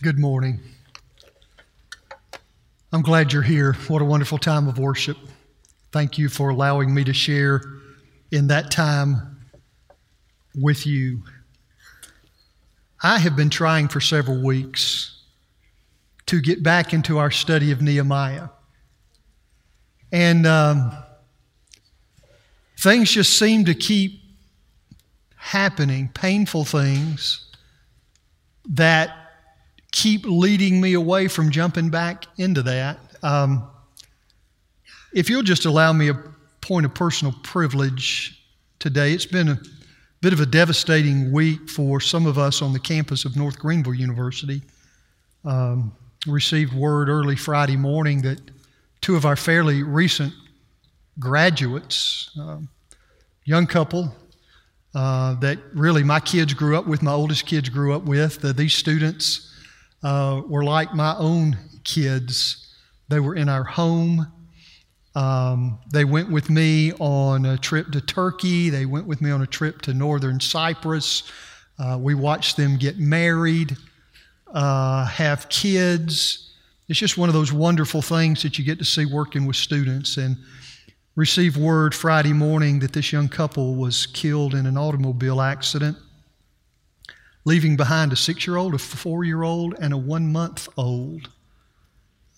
Good 0.00 0.16
morning. 0.16 0.60
I'm 2.92 3.02
glad 3.02 3.32
you're 3.32 3.42
here. 3.42 3.72
What 3.88 4.00
a 4.00 4.04
wonderful 4.04 4.38
time 4.38 4.68
of 4.68 4.78
worship. 4.78 5.16
Thank 5.90 6.18
you 6.18 6.28
for 6.28 6.50
allowing 6.50 6.94
me 6.94 7.02
to 7.02 7.12
share 7.12 7.60
in 8.30 8.46
that 8.46 8.70
time 8.70 9.40
with 10.54 10.86
you. 10.86 11.24
I 13.02 13.18
have 13.18 13.34
been 13.34 13.50
trying 13.50 13.88
for 13.88 14.00
several 14.00 14.40
weeks 14.40 15.20
to 16.26 16.40
get 16.40 16.62
back 16.62 16.94
into 16.94 17.18
our 17.18 17.32
study 17.32 17.72
of 17.72 17.82
Nehemiah. 17.82 18.50
And 20.12 20.46
um, 20.46 20.92
things 22.78 23.10
just 23.10 23.36
seem 23.36 23.64
to 23.64 23.74
keep 23.74 24.20
happening, 25.34 26.08
painful 26.14 26.64
things 26.64 27.50
that 28.68 29.27
keep 29.92 30.24
leading 30.24 30.80
me 30.80 30.94
away 30.94 31.28
from 31.28 31.50
jumping 31.50 31.90
back 31.90 32.26
into 32.36 32.62
that. 32.62 32.98
Um, 33.22 33.68
if 35.12 35.30
you'll 35.30 35.42
just 35.42 35.64
allow 35.64 35.92
me 35.92 36.08
a 36.08 36.22
point 36.60 36.86
of 36.86 36.94
personal 36.94 37.34
privilege 37.42 38.44
today, 38.78 39.12
it's 39.12 39.26
been 39.26 39.48
a 39.48 39.58
bit 40.20 40.32
of 40.32 40.40
a 40.40 40.46
devastating 40.46 41.32
week 41.32 41.68
for 41.68 42.00
some 42.00 42.26
of 42.26 42.38
us 42.38 42.60
on 42.60 42.72
the 42.72 42.80
campus 42.80 43.24
of 43.24 43.36
North 43.36 43.58
Greenville 43.58 43.94
University. 43.94 44.62
Um, 45.44 45.94
received 46.26 46.74
word 46.74 47.08
early 47.08 47.36
Friday 47.36 47.76
morning 47.76 48.22
that 48.22 48.40
two 49.00 49.16
of 49.16 49.24
our 49.24 49.36
fairly 49.36 49.82
recent 49.82 50.32
graduates, 51.18 52.30
um, 52.38 52.68
young 53.44 53.66
couple, 53.66 54.14
uh, 54.94 55.34
that 55.36 55.58
really 55.72 56.02
my 56.02 56.20
kids 56.20 56.54
grew 56.54 56.76
up 56.76 56.86
with, 56.86 57.02
my 57.02 57.12
oldest 57.12 57.46
kids 57.46 57.68
grew 57.68 57.94
up 57.94 58.02
with. 58.02 58.44
Uh, 58.44 58.52
these 58.52 58.74
students 58.74 59.54
uh, 60.02 60.42
were 60.46 60.64
like 60.64 60.94
my 60.94 61.16
own 61.16 61.56
kids. 61.84 62.74
They 63.08 63.20
were 63.20 63.34
in 63.34 63.48
our 63.48 63.64
home. 63.64 64.26
Um, 65.14 65.78
they 65.92 66.04
went 66.04 66.30
with 66.30 66.50
me 66.50 66.92
on 66.94 67.46
a 67.46 67.58
trip 67.58 67.90
to 67.92 68.00
Turkey. 68.00 68.70
They 68.70 68.86
went 68.86 69.06
with 69.06 69.20
me 69.20 69.30
on 69.30 69.42
a 69.42 69.46
trip 69.46 69.82
to 69.82 69.94
northern 69.94 70.38
Cyprus. 70.38 71.24
Uh, 71.78 71.98
we 72.00 72.14
watched 72.14 72.56
them 72.56 72.76
get 72.76 72.98
married, 72.98 73.76
uh, 74.52 75.06
have 75.06 75.48
kids. 75.48 76.54
It's 76.88 76.98
just 76.98 77.18
one 77.18 77.28
of 77.28 77.34
those 77.34 77.52
wonderful 77.52 78.02
things 78.02 78.42
that 78.42 78.58
you 78.58 78.64
get 78.64 78.78
to 78.78 78.84
see 78.84 79.06
working 79.06 79.46
with 79.46 79.56
students. 79.56 80.16
And 80.16 80.36
receive 81.16 81.56
word 81.56 81.94
Friday 81.94 82.32
morning 82.32 82.78
that 82.78 82.92
this 82.92 83.12
young 83.12 83.28
couple 83.28 83.74
was 83.74 84.06
killed 84.06 84.54
in 84.54 84.66
an 84.66 84.76
automobile 84.76 85.40
accident 85.40 85.96
leaving 87.48 87.76
behind 87.76 88.12
a 88.12 88.16
six 88.16 88.46
year 88.46 88.58
old, 88.58 88.74
a 88.74 88.78
four 88.78 89.24
year 89.24 89.42
old, 89.42 89.74
and 89.80 89.94
a 89.94 89.96
one 89.96 90.30
month 90.30 90.68
old. 90.76 91.30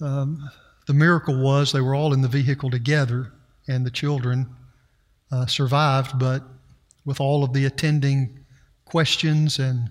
Um, 0.00 0.48
the 0.86 0.94
miracle 0.94 1.36
was 1.42 1.72
they 1.72 1.80
were 1.80 1.96
all 1.96 2.14
in 2.14 2.22
the 2.22 2.28
vehicle 2.28 2.70
together, 2.70 3.32
and 3.66 3.84
the 3.84 3.90
children 3.90 4.46
uh, 5.32 5.46
survived, 5.46 6.16
but 6.16 6.44
with 7.04 7.20
all 7.20 7.42
of 7.42 7.52
the 7.52 7.64
attending 7.64 8.38
questions 8.84 9.58
and 9.58 9.90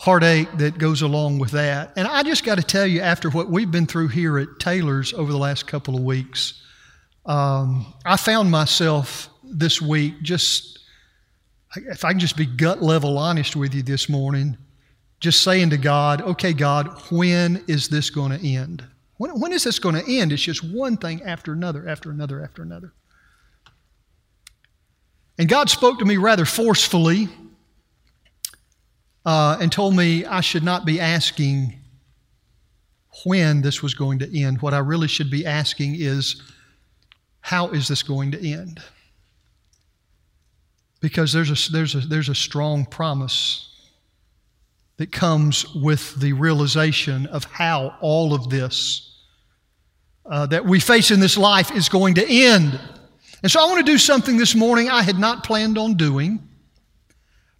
heartache 0.00 0.48
that 0.58 0.76
goes 0.76 1.02
along 1.02 1.38
with 1.38 1.52
that. 1.52 1.92
And 1.96 2.08
I 2.08 2.24
just 2.24 2.44
got 2.44 2.56
to 2.56 2.64
tell 2.64 2.86
you, 2.86 3.02
after 3.02 3.30
what 3.30 3.48
we've 3.48 3.70
been 3.70 3.86
through 3.86 4.08
here 4.08 4.38
at 4.38 4.58
Taylors 4.58 5.14
over 5.14 5.30
the 5.30 5.38
last 5.38 5.68
couple 5.68 5.94
of 5.94 6.02
weeks, 6.02 6.64
um, 7.26 7.94
I 8.04 8.16
found 8.16 8.50
myself 8.50 9.28
this 9.44 9.80
week 9.80 10.20
just 10.22 10.75
if 11.76 12.04
I 12.04 12.10
can 12.10 12.20
just 12.20 12.36
be 12.36 12.46
gut 12.46 12.82
level 12.82 13.18
honest 13.18 13.56
with 13.56 13.74
you 13.74 13.82
this 13.82 14.08
morning, 14.08 14.56
just 15.20 15.42
saying 15.42 15.70
to 15.70 15.78
God, 15.78 16.22
okay, 16.22 16.52
God, 16.52 16.88
when 17.10 17.64
is 17.66 17.88
this 17.88 18.10
going 18.10 18.38
to 18.38 18.46
end? 18.46 18.84
When, 19.16 19.40
when 19.40 19.52
is 19.52 19.64
this 19.64 19.78
going 19.78 19.94
to 19.94 20.04
end? 20.18 20.32
It's 20.32 20.42
just 20.42 20.62
one 20.62 20.96
thing 20.96 21.22
after 21.22 21.52
another, 21.52 21.88
after 21.88 22.10
another, 22.10 22.42
after 22.42 22.62
another. 22.62 22.92
And 25.38 25.48
God 25.48 25.70
spoke 25.70 25.98
to 25.98 26.04
me 26.04 26.16
rather 26.16 26.44
forcefully 26.44 27.28
uh, 29.24 29.58
and 29.60 29.70
told 29.70 29.94
me 29.94 30.24
I 30.24 30.40
should 30.40 30.62
not 30.62 30.84
be 30.84 31.00
asking 31.00 31.78
when 33.24 33.62
this 33.62 33.82
was 33.82 33.94
going 33.94 34.18
to 34.20 34.38
end. 34.40 34.60
What 34.60 34.74
I 34.74 34.78
really 34.78 35.08
should 35.08 35.30
be 35.30 35.46
asking 35.46 35.96
is, 35.98 36.42
how 37.40 37.68
is 37.68 37.88
this 37.88 38.02
going 38.02 38.30
to 38.32 38.50
end? 38.52 38.80
Because 41.06 41.32
there's 41.32 41.68
a, 41.68 41.70
there's 41.70 41.94
a, 41.94 42.00
there's 42.00 42.28
a 42.28 42.34
strong 42.34 42.84
promise 42.84 43.72
that 44.96 45.12
comes 45.12 45.72
with 45.72 46.18
the 46.18 46.32
realization 46.32 47.26
of 47.28 47.44
how 47.44 47.96
all 48.00 48.34
of 48.34 48.50
this 48.50 49.16
uh, 50.24 50.46
that 50.46 50.64
we 50.64 50.80
face 50.80 51.12
in 51.12 51.20
this 51.20 51.38
life 51.38 51.70
is 51.70 51.88
going 51.88 52.16
to 52.16 52.26
end. 52.28 52.80
And 53.40 53.52
so 53.52 53.60
I 53.60 53.66
want 53.66 53.86
to 53.86 53.92
do 53.92 53.98
something 53.98 54.36
this 54.36 54.56
morning 54.56 54.88
I 54.88 55.02
had 55.02 55.16
not 55.16 55.44
planned 55.44 55.78
on 55.78 55.94
doing. 55.94 56.40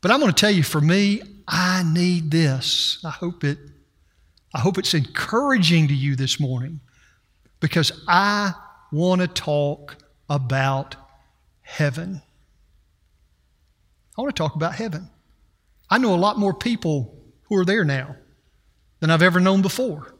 But 0.00 0.10
I'm 0.10 0.18
going 0.18 0.32
to 0.32 0.40
tell 0.40 0.50
you 0.50 0.64
for 0.64 0.80
me, 0.80 1.22
I 1.46 1.84
need 1.84 2.32
this. 2.32 2.98
I 3.04 3.10
hope 3.10 3.44
it 3.44 3.58
I 4.52 4.58
hope 4.58 4.76
it's 4.76 4.94
encouraging 4.94 5.86
to 5.86 5.94
you 5.94 6.16
this 6.16 6.40
morning 6.40 6.80
because 7.60 7.92
I 8.08 8.54
want 8.90 9.20
to 9.20 9.28
talk 9.28 9.98
about 10.28 10.96
heaven. 11.62 12.22
I 14.16 14.22
want 14.22 14.34
to 14.34 14.42
talk 14.42 14.54
about 14.54 14.74
heaven. 14.74 15.08
I 15.90 15.98
know 15.98 16.14
a 16.14 16.16
lot 16.16 16.38
more 16.38 16.54
people 16.54 17.14
who 17.42 17.56
are 17.56 17.64
there 17.64 17.84
now 17.84 18.16
than 19.00 19.10
I've 19.10 19.22
ever 19.22 19.40
known 19.40 19.62
before. 19.62 20.14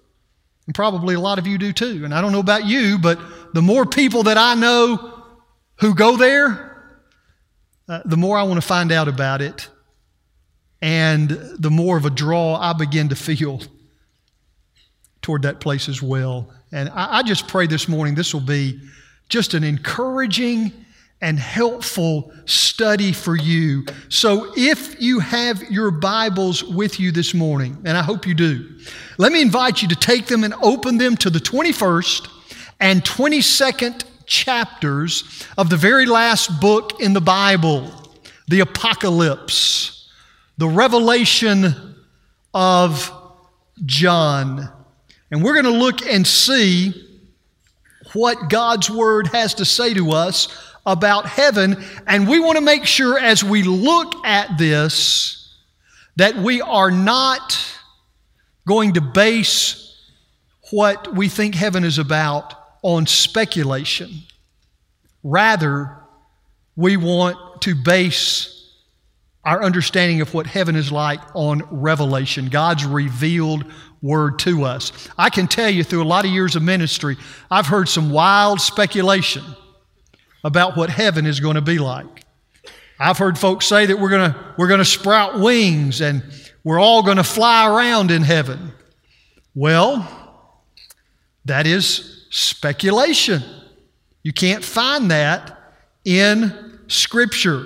And 0.67 0.75
probably 0.75 1.15
a 1.15 1.21
lot 1.21 1.39
of 1.39 1.47
you 1.47 1.59
do 1.59 1.73
too. 1.73 2.05
And 2.05 2.13
I 2.13 2.21
don't 2.21 2.33
know 2.33 2.41
about 2.41 2.67
you, 2.67 2.99
but 2.99 3.19
the 3.55 3.63
more 3.63 3.87
people 3.87 4.25
that 4.25 4.37
I 4.37 4.55
know 4.55 5.25
who 5.77 5.95
go 5.95 6.17
there, 6.17 7.01
uh, 7.89 8.01
the 8.05 8.17
more 8.17 8.37
I 8.37 8.43
want 8.43 8.61
to 8.61 8.67
find 8.67 8.91
out 8.93 9.09
about 9.09 9.41
it. 9.41 9.69
And 10.83 11.31
the 11.31 11.71
more 11.71 11.97
of 11.97 12.05
a 12.05 12.11
draw 12.11 12.57
I 12.57 12.73
begin 12.73 13.09
to 13.09 13.17
feel 13.17 13.63
toward 15.23 15.43
that 15.43 15.61
place 15.61 15.89
as 15.89 16.03
well. 16.03 16.53
And 16.73 16.89
I, 16.91 17.19
I 17.19 17.23
just 17.23 17.49
pray 17.49 17.67
this 17.67 17.89
morning 17.89 18.15
this 18.15 18.35
will 18.35 18.41
be 18.41 18.81
just 19.29 19.55
an 19.55 19.65
encouraging 19.65 20.73
and 21.21 21.39
helpful 21.39 22.33
study 22.45 23.13
for 23.13 23.37
you. 23.37 23.85
So, 24.09 24.53
if 24.57 25.01
you 25.01 25.19
have 25.21 25.71
your 25.71 25.91
Bibles 25.91 26.63
with 26.63 27.01
you 27.01 27.11
this 27.11 27.33
morning, 27.33 27.79
and 27.85 27.97
I 27.97 28.03
hope 28.03 28.27
you 28.27 28.35
do, 28.35 28.79
let 29.19 29.33
me 29.33 29.41
invite 29.41 29.83
you 29.83 29.89
to 29.89 29.97
take 29.97 30.27
them 30.27 30.45
and 30.45 30.55
open 30.63 30.99
them 30.99 31.17
to 31.19 31.31
the 31.31 31.39
21st 31.39 32.29
and 32.81 33.03
22nd 33.03 34.05
chapters 34.27 35.47
of 35.57 35.71
the 35.71 35.77
very 35.77 36.05
last 36.05 36.61
book 36.61 37.01
in 37.01 37.13
the 37.13 37.21
Bible, 37.21 37.91
the 38.49 38.61
Apocalypse, 38.61 40.11
the 40.59 40.69
revelation 40.69 41.95
of 42.53 43.11
John. 43.85 44.69
And 45.31 45.43
we're 45.43 45.61
going 45.61 45.65
to 45.65 45.81
look 45.81 46.07
and 46.07 46.27
see 46.27 47.03
what 48.13 48.49
God's 48.49 48.91
Word 48.91 49.29
has 49.29 49.55
to 49.55 49.65
say 49.65 49.95
to 49.95 50.13
us 50.13 50.66
about 50.87 51.27
heaven. 51.27 51.85
And 52.07 52.29
we 52.29 52.39
want 52.39 52.57
to 52.57 52.65
make 52.65 52.87
sure 52.87 53.19
as 53.19 53.43
we 53.43 53.65
look 53.65 54.25
at 54.25 54.57
this 54.57 55.55
that 56.17 56.37
we 56.37 56.63
are 56.63 56.91
not 56.91 57.59
going 58.67 58.95
to 58.95 59.01
base 59.01 59.83
what 60.71 61.15
we 61.15 61.29
think 61.29 61.55
heaven 61.55 61.85
is 61.85 61.99
about 61.99 62.55
on 62.83 63.07
speculation. 63.07 64.11
Rather, 65.23 65.99
we 66.75 66.97
want 66.97 67.61
to 67.63 67.75
base 67.75 68.53
our 69.45 69.63
understanding 69.63 70.21
of 70.21 70.35
what 70.35 70.47
heaven 70.47 70.75
is 70.75 70.91
like 70.91 71.21
on 71.35 71.63
revelation, 71.71 72.47
God's 72.47 72.85
revealed 72.85 73.65
word 74.03 74.41
to 74.41 74.65
us. 74.65 75.09
I 75.17 75.31
can 75.31 75.47
tell 75.47 75.71
you 75.71 75.85
through 75.85 76.03
a 76.03 76.05
lot 76.05 76.25
of 76.25 76.33
years 76.33 76.57
of 76.57 76.63
ministry, 76.63 77.17
I've 77.51 77.67
heard 77.67 77.89
some 77.89 78.11
wild 78.11 78.61
speculation 78.61 79.45
about 80.45 80.77
what 80.77 80.91
heaven 80.91 81.27
is 81.27 81.41
going 81.41 81.57
to 81.57 81.61
be 81.61 81.79
like. 81.79 82.25
I've 82.99 83.19
heard 83.19 83.39
folks 83.39 83.67
say 83.67 83.87
that 83.87 83.99
we're 83.99 84.09
going 84.09 84.33
to, 84.33 84.55
we're 84.57 84.69
going 84.69 84.79
to 84.79 84.85
sprout 84.85 85.39
wings 85.39 86.01
and 86.01 86.23
we're 86.65 86.81
all 86.81 87.03
going 87.03 87.19
to 87.19 87.25
fly 87.25 87.69
around 87.69 88.11
in 88.11 88.23
heaven. 88.23 88.73
Well, 89.55 90.09
that 91.45 91.67
is 91.67 92.27
speculation. 92.31 93.43
You 94.23 94.33
can't 94.33 94.65
find 94.65 95.11
that 95.11 95.57
in 96.05 96.81
Scripture. 96.89 97.65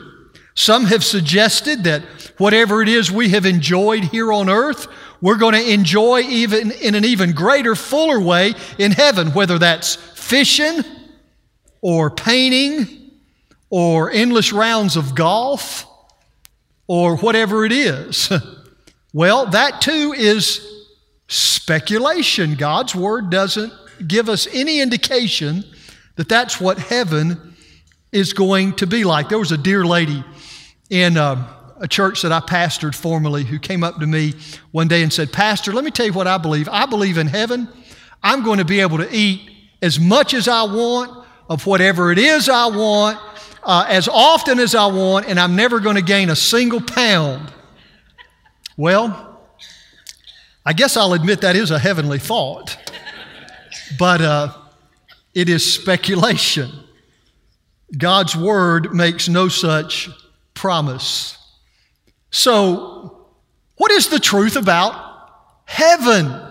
Some 0.54 0.84
have 0.86 1.04
suggested 1.04 1.84
that 1.84 2.02
whatever 2.38 2.82
it 2.82 2.88
is 2.88 3.10
we 3.10 3.30
have 3.30 3.46
enjoyed 3.46 4.04
here 4.04 4.32
on 4.32 4.48
earth, 4.48 4.88
we're 5.20 5.38
going 5.38 5.54
to 5.54 5.72
enjoy 5.72 6.20
even 6.20 6.70
in 6.72 6.94
an 6.94 7.04
even 7.04 7.32
greater, 7.32 7.74
fuller 7.74 8.20
way 8.20 8.54
in 8.78 8.92
heaven, 8.92 9.28
whether 9.28 9.58
that's 9.58 9.94
fishing 9.94 10.82
or 11.82 12.10
painting 12.10 13.10
or 13.70 14.10
endless 14.10 14.52
rounds 14.52 14.96
of 14.96 15.14
golf 15.14 15.86
or 16.86 17.16
whatever 17.18 17.64
it 17.64 17.72
is. 17.72 18.30
well, 19.12 19.46
that 19.46 19.80
too 19.80 20.12
is 20.16 20.66
speculation. 21.28 22.54
God's 22.54 22.94
Word 22.94 23.30
doesn't 23.30 23.72
give 24.06 24.28
us 24.28 24.48
any 24.52 24.80
indication 24.80 25.64
that 26.16 26.28
that's 26.28 26.60
what 26.60 26.78
heaven 26.78 27.54
is 28.12 28.32
going 28.32 28.74
to 28.74 28.86
be 28.86 29.04
like. 29.04 29.28
There 29.28 29.38
was 29.38 29.52
a 29.52 29.58
dear 29.58 29.84
lady 29.84 30.24
in 30.90 31.16
uh, 31.16 31.46
a 31.80 31.86
church 31.86 32.22
that 32.22 32.32
I 32.32 32.40
pastored 32.40 32.94
formerly 32.94 33.44
who 33.44 33.58
came 33.58 33.84
up 33.84 34.00
to 34.00 34.06
me 34.06 34.34
one 34.72 34.88
day 34.88 35.02
and 35.02 35.12
said, 35.12 35.32
Pastor, 35.32 35.72
let 35.72 35.84
me 35.84 35.90
tell 35.90 36.06
you 36.06 36.12
what 36.12 36.26
I 36.26 36.38
believe. 36.38 36.68
I 36.68 36.86
believe 36.86 37.18
in 37.18 37.26
heaven. 37.26 37.68
I'm 38.22 38.42
going 38.42 38.58
to 38.58 38.64
be 38.64 38.80
able 38.80 38.98
to 38.98 39.08
eat 39.14 39.48
as 39.80 39.98
much 39.98 40.34
as 40.34 40.48
I 40.48 40.64
want 40.64 41.19
of 41.50 41.66
whatever 41.66 42.12
it 42.12 42.18
is 42.18 42.48
I 42.48 42.68
want, 42.68 43.18
uh, 43.64 43.84
as 43.88 44.08
often 44.08 44.60
as 44.60 44.76
I 44.76 44.86
want, 44.86 45.26
and 45.26 45.38
I'm 45.38 45.56
never 45.56 45.80
going 45.80 45.96
to 45.96 46.02
gain 46.02 46.30
a 46.30 46.36
single 46.36 46.80
pound. 46.80 47.52
Well, 48.76 49.42
I 50.64 50.72
guess 50.72 50.96
I'll 50.96 51.12
admit 51.12 51.40
that 51.40 51.56
is 51.56 51.72
a 51.72 51.78
heavenly 51.78 52.20
thought, 52.20 52.78
but 53.98 54.20
uh, 54.20 54.54
it 55.34 55.48
is 55.48 55.74
speculation. 55.74 56.70
God's 57.98 58.36
word 58.36 58.94
makes 58.94 59.28
no 59.28 59.48
such 59.48 60.08
promise. 60.54 61.36
So, 62.30 63.26
what 63.74 63.90
is 63.90 64.08
the 64.08 64.20
truth 64.20 64.54
about 64.54 65.32
heaven? 65.64 66.49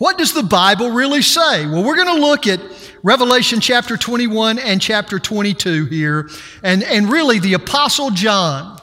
What 0.00 0.16
does 0.16 0.32
the 0.32 0.42
Bible 0.42 0.92
really 0.92 1.20
say? 1.20 1.66
Well, 1.66 1.84
we're 1.84 1.94
going 1.94 2.16
to 2.16 2.22
look 2.22 2.46
at 2.46 2.58
Revelation 3.02 3.60
chapter 3.60 3.98
21 3.98 4.58
and 4.58 4.80
chapter 4.80 5.18
22 5.18 5.84
here. 5.84 6.30
And, 6.62 6.82
and 6.82 7.12
really, 7.12 7.38
the 7.38 7.52
Apostle 7.52 8.08
John 8.08 8.80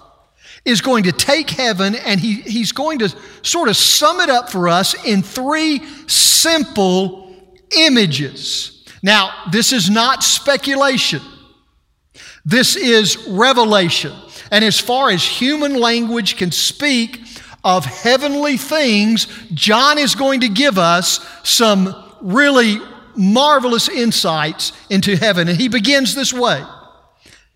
is 0.64 0.80
going 0.80 1.06
to 1.06 1.12
take 1.12 1.50
heaven 1.50 1.96
and 1.96 2.20
he, 2.20 2.36
he's 2.42 2.72
going 2.72 3.00
to 3.00 3.16
sort 3.42 3.68
of 3.68 3.76
sum 3.76 4.20
it 4.20 4.30
up 4.30 4.52
for 4.52 4.70
us 4.70 4.94
in 5.06 5.24
three 5.24 5.84
simple 6.06 7.36
images. 7.76 8.86
Now, 9.02 9.32
this 9.52 9.74
is 9.74 9.90
not 9.90 10.24
speculation. 10.24 11.22
This 12.46 12.76
is 12.76 13.28
revelation. 13.28 14.14
And 14.52 14.64
as 14.64 14.80
far 14.80 15.10
as 15.10 15.24
human 15.24 15.80
language 15.80 16.38
can 16.38 16.52
speak 16.52 17.26
of 17.64 17.86
heavenly 17.86 18.58
things, 18.58 19.28
John 19.54 19.98
is 19.98 20.16
going 20.16 20.42
to 20.42 20.50
give 20.50 20.78
us 20.78 21.26
some 21.44 21.94
really 22.22 22.78
marvelous 23.16 23.90
insights 23.90 24.72
into 24.90 25.16
heaven. 25.18 25.48
And 25.48 25.60
he 25.60 25.68
begins 25.68 26.16
this 26.16 26.32
way. 26.32 26.64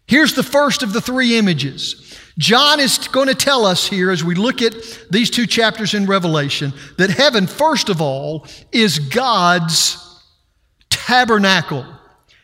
Here's 0.07 0.33
the 0.33 0.43
first 0.43 0.83
of 0.83 0.91
the 0.91 1.01
three 1.01 1.37
images. 1.37 2.17
John 2.37 2.79
is 2.79 2.97
going 3.07 3.27
to 3.27 3.35
tell 3.35 3.65
us 3.65 3.87
here 3.87 4.09
as 4.09 4.23
we 4.23 4.35
look 4.35 4.61
at 4.61 4.73
these 5.09 5.29
two 5.29 5.45
chapters 5.45 5.93
in 5.93 6.05
Revelation 6.05 6.73
that 6.97 7.09
heaven, 7.09 7.47
first 7.47 7.89
of 7.89 8.01
all, 8.01 8.47
is 8.71 8.99
God's 8.99 9.97
tabernacle. 10.89 11.85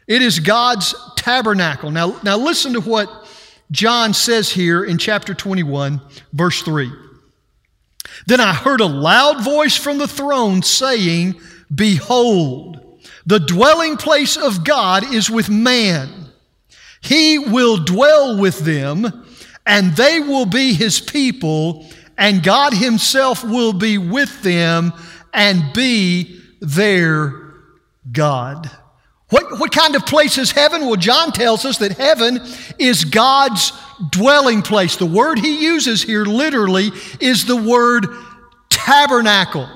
It 0.08 0.22
is 0.22 0.40
God's 0.40 0.94
tabernacle. 1.16 1.92
Now, 1.92 2.20
now 2.24 2.38
listen 2.38 2.74
to 2.74 2.82
what 2.82 3.28
John 3.72 4.14
says 4.14 4.50
here 4.50 4.84
in 4.86 4.98
chapter 4.98 5.34
21, 5.34 6.00
verse 6.34 6.62
3. 6.62 6.92
Then 8.26 8.40
I 8.40 8.54
heard 8.54 8.82
a 8.82 8.86
loud 8.86 9.44
voice 9.44 9.76
from 9.76 9.98
the 9.98 10.08
throne 10.08 10.62
saying, 10.64 11.40
Behold, 11.74 13.00
the 13.26 13.40
dwelling 13.40 13.98
place 13.98 14.38
of 14.38 14.64
God 14.64 15.14
is 15.14 15.30
with 15.30 15.50
man. 15.50 16.10
He 17.02 17.38
will 17.38 17.78
dwell 17.78 18.40
with 18.40 18.60
them, 18.60 19.26
and 19.66 19.96
they 19.96 20.20
will 20.20 20.46
be 20.46 20.74
his 20.74 21.00
people, 21.00 21.86
and 22.18 22.42
God 22.42 22.74
himself 22.74 23.44
will 23.44 23.74
be 23.74 23.98
with 23.98 24.42
them 24.42 24.94
and 25.34 25.72
be 25.74 26.42
their 26.62 27.54
God. 28.12 28.72
What, 29.30 29.60
what 29.60 29.72
kind 29.74 29.96
of 29.96 30.06
place 30.06 30.38
is 30.38 30.52
heaven? 30.52 30.86
Well, 30.86 30.96
John 30.96 31.34
tells 31.34 31.66
us 31.66 31.80
that 31.80 31.98
heaven 31.98 32.40
is 32.80 33.04
God's 33.04 33.74
dwelling 34.10 34.62
place. 34.62 34.96
The 34.96 35.06
word 35.06 35.40
he 35.40 35.64
uses 35.64 36.02
here 36.02 36.24
literally 36.24 36.92
is 37.20 37.46
the 37.46 37.58
word 37.58 38.08
tabernacle. 38.70 39.68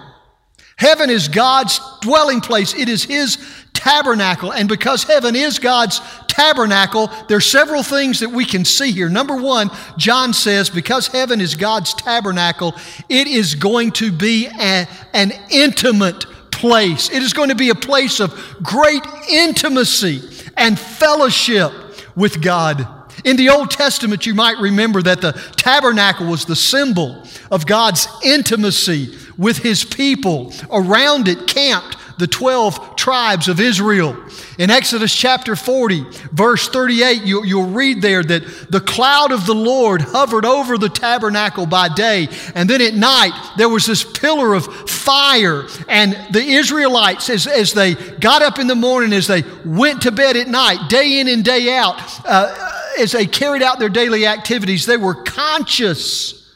Heaven 0.78 1.10
is 1.10 1.28
God's 1.28 1.80
dwelling 2.00 2.40
place. 2.40 2.74
It 2.74 2.88
is 2.88 3.04
his 3.04 3.38
tabernacle. 3.74 4.54
And 4.54 4.70
because 4.70 5.04
heaven 5.04 5.36
is 5.36 5.60
God's 5.60 6.00
tabernacle, 6.28 7.12
there 7.28 7.38
are 7.38 7.42
several 7.42 7.84
things 7.84 8.22
that 8.22 8.32
we 8.32 8.46
can 8.46 8.64
see 8.64 8.92
here. 8.92 9.10
Number 9.10 9.36
one, 9.36 9.70
John 9.98 10.34
says, 10.34 10.70
because 10.70 11.08
heaven 11.08 11.42
is 11.42 11.56
God's 11.56 11.94
tabernacle, 11.94 12.74
it 13.10 13.28
is 13.28 13.54
going 13.54 13.92
to 13.94 14.12
be 14.12 14.48
a, 14.48 14.88
an 15.14 15.34
intimate 15.50 16.26
place. 16.62 17.10
It 17.10 17.24
is 17.24 17.34
going 17.34 17.50
to 17.50 17.56
be 17.56 17.72
a 17.72 17.76
place 17.76 18.20
of 18.20 18.32
great 18.62 19.02
intimacy 19.28 20.22
and 20.56 20.80
fellowship 20.80 21.72
with 22.16 22.42
God. 22.42 22.88
In 23.26 23.36
the 23.36 23.50
Old 23.50 23.72
Testament, 23.72 24.28
you 24.28 24.36
might 24.36 24.58
remember 24.60 25.02
that 25.02 25.22
the 25.22 25.34
tabernacle 25.58 26.28
was 26.28 26.46
the 26.46 26.56
symbol 26.56 27.24
of 27.50 27.66
God's 27.66 28.08
intimacy 28.24 29.18
with 29.38 29.58
his 29.58 29.84
people. 29.84 30.54
Around 30.72 31.28
it 31.28 31.48
camped 31.48 31.98
the 32.22 32.28
12 32.28 32.96
tribes 32.96 33.48
of 33.48 33.60
Israel. 33.60 34.16
In 34.60 34.70
Exodus 34.70 35.14
chapter 35.14 35.56
40, 35.56 36.06
verse 36.32 36.70
38, 36.70 37.24
you, 37.24 37.42
will 37.42 37.72
read 37.72 38.04
there 38.04 38.22
that 38.22 38.44
the 38.70 38.80
cloud 38.80 39.32
of 39.32 39.48
the 39.48 39.56
Lord 39.56 40.02
hovered 40.02 40.46
over 40.46 40.78
the 40.78 40.88
tabernacle 40.88 41.66
by 41.66 41.90
day, 41.90 42.30
and 42.54 42.70
then 42.70 42.80
at 42.80 42.94
night 42.94 43.54
there 43.58 43.70
was 43.70 43.88
this 43.88 44.04
pillar 44.04 44.54
of 44.54 44.68
fire. 44.88 45.66
And 45.90 46.16
the 46.32 46.44
Israelites, 46.44 47.28
as, 47.32 47.48
as 47.48 47.74
they 47.74 47.96
got 47.96 48.44
up 48.44 48.60
in 48.60 48.68
the 48.68 48.76
morning, 48.76 49.14
as 49.14 49.26
they 49.26 49.44
went 49.66 50.04
to 50.04 50.12
bed 50.12 50.38
at 50.38 50.48
night, 50.48 50.90
day 50.90 51.20
in 51.20 51.28
and 51.28 51.44
day 51.44 51.76
out, 51.76 51.96
uh, 52.24 52.72
as 53.00 53.14
they 53.14 53.26
carried 53.26 53.64
out 53.64 53.80
their 53.80 53.90
daily 53.90 54.28
activities, 54.28 54.86
they 54.86 54.98
were 54.98 55.24
conscious 55.24 56.54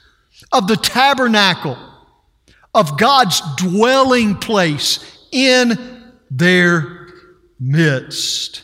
of 0.52 0.68
the 0.68 0.78
tabernacle, 0.78 1.76
of 2.76 3.00
God's 3.00 3.42
dwelling 3.56 4.36
place 4.36 5.15
in 5.31 6.13
their 6.31 7.07
midst. 7.60 8.63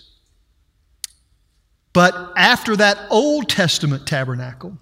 But 1.93 2.33
after 2.37 2.75
that 2.75 2.97
Old 3.09 3.49
Testament 3.49 4.07
tabernacle 4.07 4.77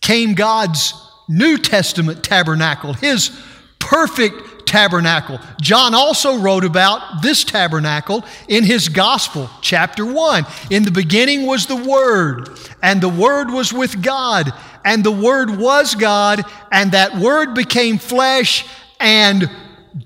came 0.00 0.34
God's 0.34 0.94
New 1.28 1.56
Testament 1.58 2.22
tabernacle, 2.22 2.92
His 2.92 3.30
perfect 3.78 4.66
tabernacle. 4.70 5.40
John 5.60 5.94
also 5.94 6.38
wrote 6.38 6.64
about 6.64 7.22
this 7.22 7.42
tabernacle 7.42 8.24
in 8.46 8.62
his 8.62 8.88
gospel, 8.88 9.50
chapter 9.60 10.06
1. 10.06 10.46
In 10.70 10.84
the 10.84 10.92
beginning 10.92 11.44
was 11.44 11.66
the 11.66 11.76
Word, 11.76 12.48
and 12.80 13.00
the 13.00 13.08
Word 13.08 13.50
was 13.50 13.72
with 13.72 14.00
God, 14.00 14.52
and 14.84 15.02
the 15.02 15.10
Word 15.10 15.58
was 15.58 15.96
God, 15.96 16.42
and 16.70 16.92
that 16.92 17.16
Word 17.16 17.54
became 17.54 17.98
flesh 17.98 18.64
and 19.00 19.50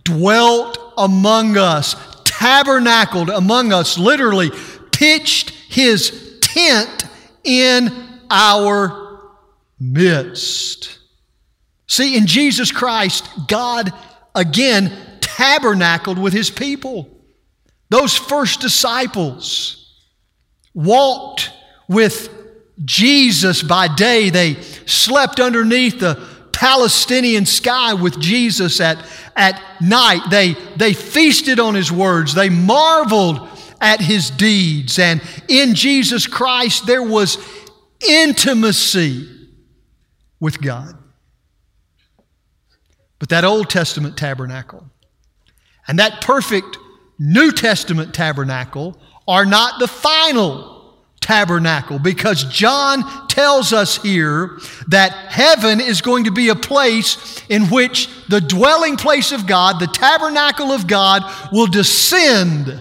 dwelt 0.03 0.79
among 0.97 1.57
us, 1.57 1.97
tabernacled 2.25 3.31
among 3.31 3.73
us, 3.73 3.99
literally 3.99 4.50
pitched 4.93 5.50
his 5.50 6.38
tent 6.41 7.05
in 7.43 7.91
our 8.31 9.21
midst. 9.79 10.99
See, 11.87 12.17
in 12.17 12.26
Jesus 12.26 12.73
Christ, 12.73 13.29
God 13.49 13.93
again 14.35 14.93
tabernacled 15.21 16.19
with 16.19 16.33
his 16.33 16.50
people. 16.50 17.09
Those 17.91 18.17
first 18.17 18.61
disciples 18.61 20.03
walked 20.73 21.50
with 21.88 22.29
Jesus 22.85 23.62
by 23.62 23.88
day. 23.88 24.31
They 24.31 24.55
slept 24.87 25.38
underneath 25.38 26.00
the 26.00 26.14
Palestinian 26.54 27.46
sky 27.46 27.94
with 27.94 28.18
Jesus 28.20 28.80
at, 28.80 29.04
at 29.37 29.61
night. 29.80 30.23
They, 30.30 30.54
they 30.76 30.92
feasted 30.92 31.61
on 31.61 31.75
his 31.75 31.90
words. 31.92 32.34
They 32.34 32.49
marveled 32.49 33.49
at 33.80 34.00
his 34.00 34.30
deeds. 34.30 34.99
And 34.99 35.20
in 35.49 35.75
Jesus 35.75 36.26
Christ, 36.26 36.87
there 36.87 37.02
was 37.02 37.38
intimacy 38.08 39.28
with 40.40 40.61
God. 40.61 40.96
But 43.18 43.28
that 43.30 43.44
Old 43.44 43.70
Testament 43.70 44.16
tabernacle 44.16 44.84
and 45.87 45.99
that 45.99 46.20
perfect 46.20 46.78
New 47.18 47.52
Testament 47.52 48.14
tabernacle 48.14 48.99
are 49.26 49.46
not 49.46 49.78
the 49.78 49.88
final 49.88 50.74
tabernacle 51.25 51.99
because 51.99 52.45
John 52.45 53.26
tells 53.28 53.73
us 53.73 53.97
here 53.97 54.59
that 54.88 55.12
heaven 55.12 55.81
is 55.81 56.02
going 56.02 56.25
to 56.25 56.31
be 56.31 56.50
a 56.50 56.54
place 56.54 57.43
in 57.49 57.64
which 57.71 58.09
the 58.28 58.43
dwelling 58.43 58.97
place 58.97 59.33
of 59.33 59.47
God, 59.47 59.81
the 59.81 59.87
tabernacle 59.87 60.71
of 60.71 60.87
God, 60.87 61.23
will 61.50 61.66
descend. 61.66 62.78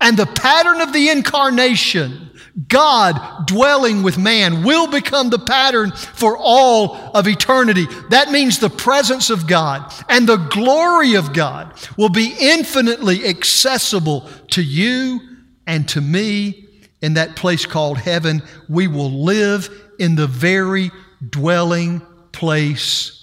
And 0.00 0.16
the 0.16 0.26
pattern 0.26 0.80
of 0.80 0.92
the 0.92 1.08
incarnation, 1.10 2.30
God 2.68 3.48
dwelling 3.48 4.04
with 4.04 4.16
man 4.16 4.62
will 4.62 4.86
become 4.86 5.28
the 5.28 5.38
pattern 5.38 5.90
for 5.90 6.36
all 6.38 6.94
of 7.14 7.26
eternity. 7.26 7.86
That 8.10 8.30
means 8.30 8.58
the 8.58 8.70
presence 8.70 9.28
of 9.28 9.48
God 9.48 9.92
and 10.08 10.28
the 10.28 10.36
glory 10.36 11.14
of 11.14 11.32
God 11.32 11.74
will 11.96 12.08
be 12.10 12.32
infinitely 12.38 13.26
accessible 13.26 14.28
to 14.50 14.62
you 14.62 15.20
and 15.66 15.88
to 15.88 16.00
me 16.00 16.69
in 17.02 17.14
that 17.14 17.36
place 17.36 17.66
called 17.66 17.98
heaven. 17.98 18.42
We 18.68 18.86
will 18.86 19.24
live 19.24 19.68
in 19.98 20.16
the 20.16 20.26
very 20.26 20.90
dwelling 21.28 22.02
place 22.32 23.20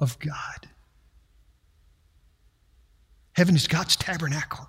of 0.00 0.18
God. 0.18 0.68
Heaven 3.32 3.54
is 3.54 3.66
God's 3.66 3.96
tabernacle, 3.96 4.68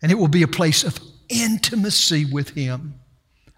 and 0.00 0.12
it 0.12 0.16
will 0.16 0.28
be 0.28 0.42
a 0.42 0.48
place 0.48 0.84
of 0.84 0.98
intimacy 1.28 2.24
with 2.24 2.50
Him. 2.50 3.00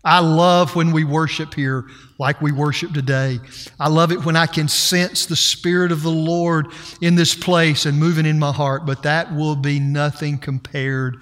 I 0.02 0.20
love 0.20 0.76
when 0.76 0.92
we 0.92 1.04
worship 1.04 1.54
here 1.54 1.86
like 2.18 2.42
we 2.42 2.52
worship 2.52 2.92
today. 2.92 3.40
I 3.80 3.88
love 3.88 4.12
it 4.12 4.24
when 4.24 4.36
I 4.36 4.46
can 4.46 4.68
sense 4.68 5.24
the 5.24 5.36
Spirit 5.36 5.92
of 5.92 6.02
the 6.02 6.10
Lord 6.10 6.68
in 7.00 7.14
this 7.14 7.34
place 7.34 7.86
and 7.86 7.98
moving 7.98 8.26
in 8.26 8.38
my 8.38 8.52
heart, 8.52 8.84
but 8.84 9.02
that 9.04 9.34
will 9.34 9.56
be 9.56 9.80
nothing 9.80 10.36
compared 10.36 11.16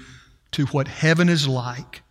to 0.53 0.67
what 0.67 0.89
heaven 0.89 1.29
is 1.29 1.47
like 1.47 2.02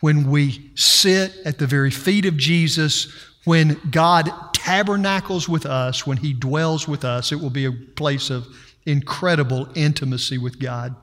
when 0.00 0.30
we 0.30 0.70
sit 0.74 1.32
at 1.44 1.58
the 1.58 1.66
very 1.66 1.90
feet 1.90 2.26
of 2.26 2.36
Jesus, 2.36 3.12
when 3.44 3.80
God 3.90 4.30
tabernacles 4.52 5.48
with 5.48 5.66
us, 5.66 6.06
when 6.06 6.18
He 6.18 6.32
dwells 6.32 6.86
with 6.86 7.04
us. 7.04 7.32
It 7.32 7.40
will 7.40 7.50
be 7.50 7.64
a 7.64 7.72
place 7.72 8.30
of 8.30 8.46
incredible 8.86 9.68
intimacy 9.74 10.38
with 10.38 10.58
God. 10.58 10.94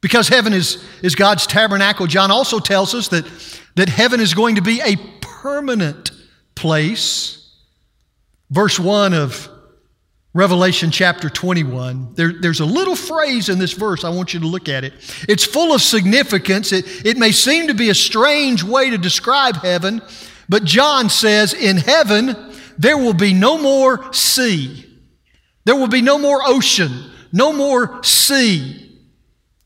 Because 0.00 0.28
heaven 0.28 0.52
is, 0.52 0.82
is 1.02 1.14
God's 1.14 1.46
tabernacle, 1.46 2.06
John 2.06 2.30
also 2.30 2.58
tells 2.58 2.94
us 2.94 3.08
that, 3.08 3.26
that 3.76 3.88
heaven 3.88 4.20
is 4.20 4.32
going 4.34 4.54
to 4.54 4.62
be 4.62 4.80
a 4.80 4.96
permanent 5.20 6.10
place. 6.54 7.54
Verse 8.50 8.78
1 8.78 9.12
of 9.12 9.48
Revelation 10.32 10.92
chapter 10.92 11.28
21, 11.28 12.14
there, 12.14 12.32
there's 12.32 12.60
a 12.60 12.64
little 12.64 12.94
phrase 12.94 13.48
in 13.48 13.58
this 13.58 13.72
verse. 13.72 14.04
I 14.04 14.10
want 14.10 14.32
you 14.32 14.38
to 14.40 14.46
look 14.46 14.68
at 14.68 14.84
it. 14.84 14.92
It's 15.28 15.44
full 15.44 15.74
of 15.74 15.82
significance. 15.82 16.72
It, 16.72 17.04
it 17.04 17.16
may 17.16 17.32
seem 17.32 17.66
to 17.66 17.74
be 17.74 17.90
a 17.90 17.94
strange 17.94 18.62
way 18.62 18.90
to 18.90 18.98
describe 18.98 19.56
heaven, 19.56 20.00
but 20.48 20.62
John 20.62 21.08
says, 21.08 21.52
In 21.52 21.78
heaven, 21.78 22.36
there 22.78 22.96
will 22.96 23.14
be 23.14 23.34
no 23.34 23.58
more 23.58 24.12
sea, 24.12 24.86
there 25.64 25.76
will 25.76 25.88
be 25.88 26.02
no 26.02 26.16
more 26.16 26.40
ocean, 26.44 27.10
no 27.32 27.52
more 27.52 28.00
sea. 28.04 28.86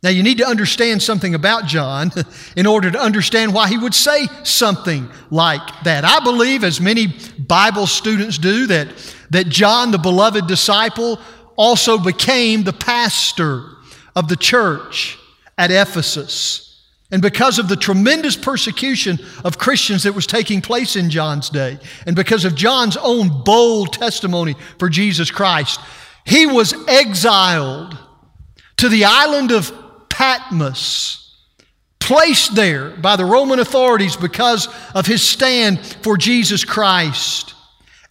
Now, 0.03 0.11
you 0.11 0.23
need 0.23 0.37
to 0.39 0.47
understand 0.47 1.03
something 1.03 1.35
about 1.35 1.65
John 1.65 2.11
in 2.57 2.67
order 2.67 2.91
to 2.91 3.01
understand 3.01 3.55
why 3.55 3.69
he 3.69 3.79
would 3.79 3.95
say 3.95 4.29
something 4.43 5.09
like 5.31 5.63
that. 5.85 6.05
I 6.05 6.21
believe, 6.21 6.63
as 6.63 6.79
many 6.79 7.15
Bible 7.39 7.87
students 7.87 8.37
do, 8.37 8.67
that, 8.67 8.89
that 9.31 9.49
John, 9.49 9.91
the 9.91 9.99
beloved 9.99 10.47
disciple, 10.47 11.21
also 11.57 11.99
became 11.99 12.65
the 12.65 12.73
pastor 12.73 13.65
of 14.17 14.29
the 14.29 14.37
church 14.37 15.19
at 15.57 15.71
Ephesus. 15.71 16.83
And 17.11 17.23
because 17.23 17.59
of 17.59 17.69
the 17.69 17.77
tremendous 17.77 18.37
persecution 18.37 19.19
of 19.45 19.59
Christians 19.59 20.03
that 20.03 20.15
was 20.15 20.27
taking 20.27 20.61
place 20.61 20.97
in 20.97 21.11
John's 21.11 21.49
day, 21.49 21.79
and 22.07 22.17
because 22.17 22.45
of 22.45 22.55
John's 22.55 22.97
own 22.97 23.45
bold 23.45 23.93
testimony 23.93 24.57
for 24.79 24.89
Jesus 24.89 25.31
Christ, 25.31 25.81
he 26.25 26.47
was 26.47 26.75
exiled 26.89 27.97
to 28.79 28.89
the 28.89 29.05
island 29.05 29.53
of 29.53 29.73
Patmos, 30.09 31.37
placed 32.01 32.55
there 32.55 32.91
by 32.91 33.17
the 33.17 33.25
Roman 33.25 33.59
authorities 33.59 34.17
because 34.17 34.69
of 34.95 35.07
his 35.07 35.23
stand 35.23 35.85
for 36.03 36.17
Jesus 36.17 36.65
Christ. 36.65 37.54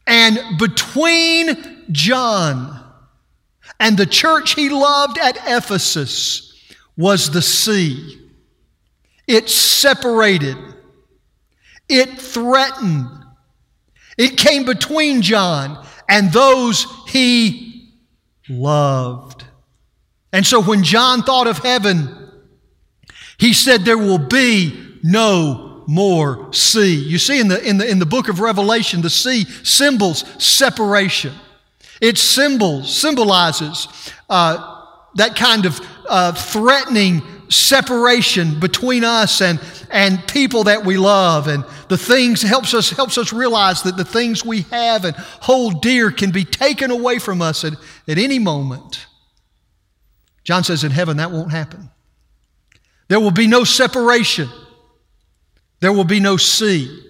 And 0.05 0.57
between 0.57 1.85
John 1.91 2.83
and 3.79 3.97
the 3.97 4.05
church 4.05 4.55
he 4.55 4.69
loved 4.69 5.17
at 5.17 5.37
Ephesus 5.45 6.53
was 6.97 7.31
the 7.31 7.41
sea. 7.41 8.19
It 9.27 9.49
separated, 9.49 10.57
it 11.87 12.19
threatened, 12.19 13.07
it 14.17 14.37
came 14.37 14.65
between 14.65 15.21
John 15.21 15.85
and 16.09 16.31
those 16.31 16.85
he 17.07 17.93
loved. 18.49 19.43
And 20.33 20.45
so 20.45 20.61
when 20.61 20.83
John 20.83 21.23
thought 21.23 21.47
of 21.47 21.59
heaven, 21.59 22.31
he 23.37 23.53
said, 23.53 23.85
There 23.85 23.97
will 23.97 24.17
be 24.17 24.97
no 25.03 25.72
more 25.87 26.51
sea. 26.53 26.95
You 26.95 27.17
see, 27.17 27.39
in 27.39 27.47
the, 27.47 27.61
in 27.67 27.77
the, 27.77 27.89
in 27.89 27.99
the 27.99 28.05
book 28.05 28.29
of 28.29 28.39
Revelation, 28.39 29.01
the 29.01 29.09
sea 29.09 29.45
symbols 29.63 30.25
separation. 30.43 31.33
It 32.01 32.17
symbols, 32.17 32.95
symbolizes 32.95 33.87
uh, 34.29 34.85
that 35.15 35.35
kind 35.35 35.65
of 35.65 35.79
uh, 36.07 36.33
threatening 36.33 37.21
separation 37.49 38.59
between 38.59 39.03
us 39.03 39.41
and, 39.41 39.61
and 39.91 40.25
people 40.27 40.63
that 40.65 40.83
we 40.83 40.97
love 40.97 41.47
and 41.47 41.63
the 41.87 41.97
things 41.97 42.41
helps 42.41 42.73
us 42.73 42.89
helps 42.89 43.15
us 43.15 43.31
realize 43.31 43.83
that 43.83 43.95
the 43.95 44.05
things 44.05 44.43
we 44.43 44.61
have 44.71 45.05
and 45.05 45.15
hold 45.15 45.79
dear 45.81 46.09
can 46.09 46.31
be 46.31 46.43
taken 46.43 46.89
away 46.89 47.19
from 47.19 47.43
us 47.43 47.63
at, 47.63 47.73
at 48.07 48.17
any 48.17 48.39
moment 48.39 49.05
John 50.43 50.63
says 50.63 50.83
in 50.83 50.91
heaven 50.91 51.17
that 51.17 51.31
won't 51.31 51.51
happen. 51.51 51.89
There 53.07 53.19
will 53.19 53.31
be 53.31 53.47
no 53.47 53.63
separation, 53.63 54.49
there 55.83 55.91
will 55.91 56.05
be 56.05 56.21
no 56.21 56.37
sea. 56.37 57.03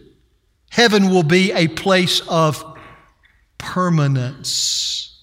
Heaven 0.72 1.12
will 1.12 1.22
be 1.22 1.52
a 1.52 1.68
place 1.68 2.24
of 2.28 2.76
permanence. 3.60 5.16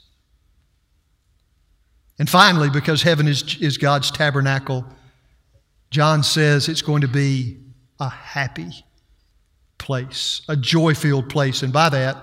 And 2.20 2.30
finally, 2.30 2.70
because 2.70 3.02
heaven 3.02 3.26
is, 3.26 3.56
is 3.60 3.76
God's 3.76 4.12
tabernacle, 4.12 4.86
John 5.90 6.22
says 6.22 6.68
it's 6.68 6.80
going 6.80 7.00
to 7.00 7.08
be 7.08 7.58
a 7.98 8.08
happy 8.08 8.70
place, 9.78 10.42
a 10.48 10.54
joy 10.54 10.94
filled 10.94 11.28
place. 11.28 11.64
And 11.64 11.72
by 11.72 11.88
that, 11.88 12.22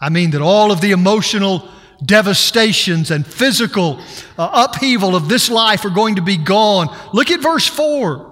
I 0.00 0.08
mean 0.08 0.30
that 0.30 0.40
all 0.40 0.72
of 0.72 0.80
the 0.80 0.92
emotional 0.92 1.68
devastations 2.02 3.10
and 3.10 3.26
physical 3.26 4.00
uh, 4.38 4.66
upheaval 4.70 5.14
of 5.16 5.28
this 5.28 5.50
life 5.50 5.84
are 5.84 5.90
going 5.90 6.14
to 6.14 6.22
be 6.22 6.38
gone. 6.38 6.88
Look 7.12 7.30
at 7.30 7.40
verse 7.40 7.66
4 7.66 8.31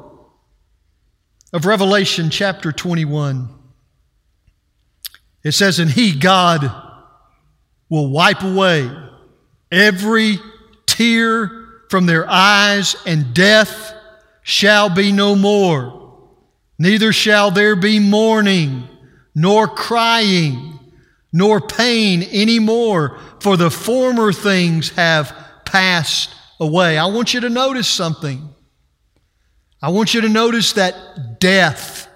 of 1.52 1.66
Revelation 1.66 2.30
chapter 2.30 2.72
21. 2.72 3.48
It 5.42 5.52
says, 5.52 5.78
And 5.78 5.90
He, 5.90 6.18
God, 6.18 6.70
will 7.88 8.10
wipe 8.10 8.42
away 8.42 8.90
every 9.70 10.38
tear 10.86 11.50
from 11.88 12.06
their 12.06 12.28
eyes, 12.28 12.94
and 13.04 13.34
death 13.34 13.92
shall 14.42 14.88
be 14.88 15.12
no 15.12 15.34
more. 15.34 16.18
Neither 16.78 17.12
shall 17.12 17.50
there 17.50 17.76
be 17.76 17.98
mourning, 17.98 18.88
nor 19.34 19.66
crying, 19.66 20.78
nor 21.32 21.60
pain 21.60 22.22
anymore 22.22 23.18
for 23.40 23.56
the 23.56 23.70
former 23.70 24.32
things 24.32 24.90
have 24.90 25.34
passed 25.64 26.34
away. 26.58 26.96
I 26.98 27.06
want 27.06 27.34
you 27.34 27.40
to 27.40 27.48
notice 27.48 27.88
something. 27.88 28.48
I 29.82 29.90
want 29.90 30.12
you 30.12 30.20
to 30.22 30.28
notice 30.28 30.74
that 30.74 31.40
death 31.40 32.08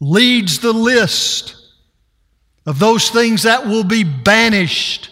leads 0.00 0.58
the 0.60 0.72
list 0.72 1.56
of 2.64 2.78
those 2.78 3.10
things 3.10 3.42
that 3.42 3.66
will 3.66 3.84
be 3.84 4.04
banished 4.04 5.10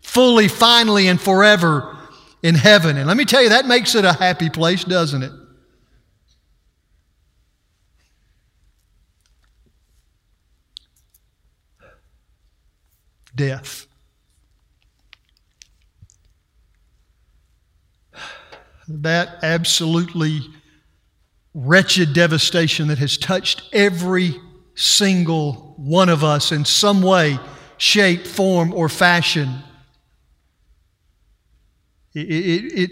fully, 0.00 0.46
finally, 0.46 1.08
and 1.08 1.20
forever 1.20 1.96
in 2.42 2.54
heaven. 2.54 2.96
And 2.96 3.06
let 3.06 3.16
me 3.16 3.24
tell 3.24 3.42
you, 3.42 3.48
that 3.48 3.66
makes 3.66 3.94
it 3.94 4.04
a 4.04 4.12
happy 4.12 4.50
place, 4.50 4.84
doesn't 4.84 5.22
it? 5.22 5.32
Death. 13.34 13.86
that 18.88 19.38
absolutely 19.42 20.40
wretched 21.54 22.12
devastation 22.12 22.88
that 22.88 22.98
has 22.98 23.16
touched 23.16 23.62
every 23.72 24.34
single 24.74 25.74
one 25.76 26.08
of 26.08 26.24
us 26.24 26.52
in 26.52 26.64
some 26.64 27.02
way, 27.02 27.38
shape, 27.76 28.26
form, 28.26 28.72
or 28.72 28.88
fashion. 28.88 29.62
It, 32.14 32.30
it, 32.30 32.72
it, 32.78 32.90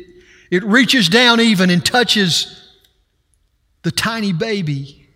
it 0.50 0.64
reaches 0.64 1.08
down 1.08 1.40
even 1.40 1.70
and 1.70 1.84
touches 1.84 2.56
the 3.82 3.90
tiny 3.90 4.32
baby, 4.32 5.08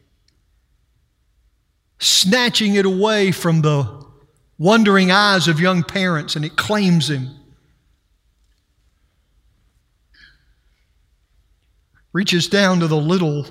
snatching 1.98 2.76
it 2.76 2.86
away 2.86 3.30
from 3.30 3.60
the 3.60 4.04
wondering 4.58 5.10
eyes 5.10 5.48
of 5.48 5.60
young 5.60 5.82
parents, 5.82 6.36
and 6.36 6.44
it 6.44 6.56
claims 6.56 7.10
him. 7.10 7.30
Reaches 12.14 12.48
down 12.48 12.80
to 12.80 12.86
the 12.86 12.96
little 12.96 13.44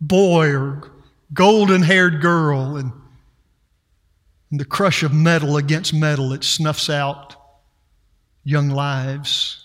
boy 0.00 0.54
or 0.54 0.90
golden 1.34 1.82
haired 1.82 2.22
girl 2.22 2.76
and, 2.76 2.92
and 4.50 4.60
the 4.60 4.64
crush 4.64 5.02
of 5.02 5.12
metal 5.12 5.58
against 5.58 5.92
metal 5.92 6.30
that 6.30 6.44
snuffs 6.44 6.88
out 6.88 7.34
young 8.44 8.70
lives. 8.70 9.62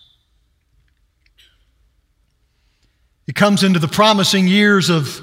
It 3.27 3.36
comes 3.36 3.63
into 3.63 3.79
the 3.79 3.88
promising 3.88 4.48
years 4.48 4.89
of 4.89 5.21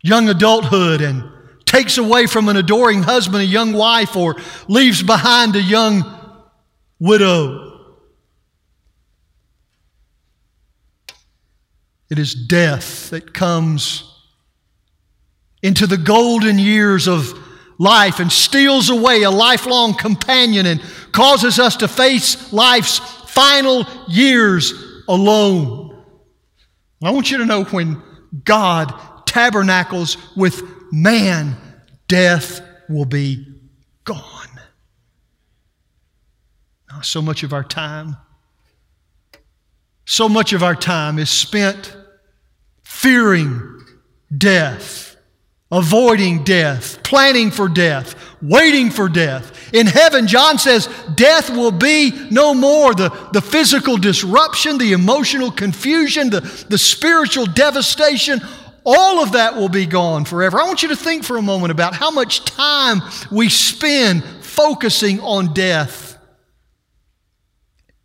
young 0.00 0.28
adulthood 0.28 1.00
and 1.00 1.24
takes 1.66 1.98
away 1.98 2.26
from 2.26 2.48
an 2.48 2.56
adoring 2.56 3.02
husband 3.02 3.42
a 3.42 3.46
young 3.46 3.72
wife 3.72 4.14
or 4.14 4.36
leaves 4.68 5.02
behind 5.02 5.56
a 5.56 5.60
young 5.60 6.04
widow. 7.00 7.73
It 12.14 12.20
is 12.20 12.32
death 12.32 13.10
that 13.10 13.34
comes 13.34 14.08
into 15.64 15.84
the 15.84 15.96
golden 15.96 16.60
years 16.60 17.08
of 17.08 17.36
life 17.76 18.20
and 18.20 18.30
steals 18.30 18.88
away 18.88 19.24
a 19.24 19.32
lifelong 19.32 19.94
companion 19.94 20.64
and 20.64 20.80
causes 21.10 21.58
us 21.58 21.74
to 21.78 21.88
face 21.88 22.52
life's 22.52 22.98
final 23.32 23.84
years 24.06 24.72
alone. 25.08 26.04
I 27.02 27.10
want 27.10 27.32
you 27.32 27.38
to 27.38 27.46
know 27.46 27.64
when 27.64 28.00
God 28.44 28.94
tabernacles 29.26 30.16
with 30.36 30.62
man, 30.92 31.56
death 32.06 32.60
will 32.88 33.06
be 33.06 33.44
gone. 34.04 34.22
So 37.02 37.20
much 37.20 37.42
of 37.42 37.52
our 37.52 37.64
time, 37.64 38.18
so 40.04 40.28
much 40.28 40.52
of 40.52 40.62
our 40.62 40.76
time 40.76 41.18
is 41.18 41.28
spent 41.28 41.96
fearing 43.04 43.84
death, 44.34 45.16
avoiding 45.70 46.42
death, 46.42 47.02
planning 47.02 47.50
for 47.50 47.68
death, 47.68 48.14
waiting 48.40 48.88
for 48.88 49.10
death. 49.10 49.74
In 49.74 49.86
heaven, 49.86 50.26
John 50.26 50.56
says, 50.56 50.88
death 51.14 51.50
will 51.50 51.70
be 51.70 52.28
no 52.30 52.54
more. 52.54 52.94
The, 52.94 53.10
the 53.34 53.42
physical 53.42 53.98
disruption, 53.98 54.78
the 54.78 54.94
emotional 54.94 55.50
confusion, 55.50 56.30
the, 56.30 56.40
the 56.70 56.78
spiritual 56.78 57.44
devastation, 57.44 58.40
all 58.86 59.22
of 59.22 59.32
that 59.32 59.54
will 59.54 59.68
be 59.68 59.84
gone 59.84 60.24
forever. 60.24 60.58
I 60.58 60.66
want 60.66 60.82
you 60.82 60.88
to 60.88 60.96
think 60.96 61.24
for 61.24 61.36
a 61.36 61.42
moment 61.42 61.72
about 61.72 61.94
how 61.94 62.10
much 62.10 62.46
time 62.46 63.02
we 63.30 63.50
spend 63.50 64.24
focusing 64.40 65.20
on 65.20 65.52
death, 65.52 66.16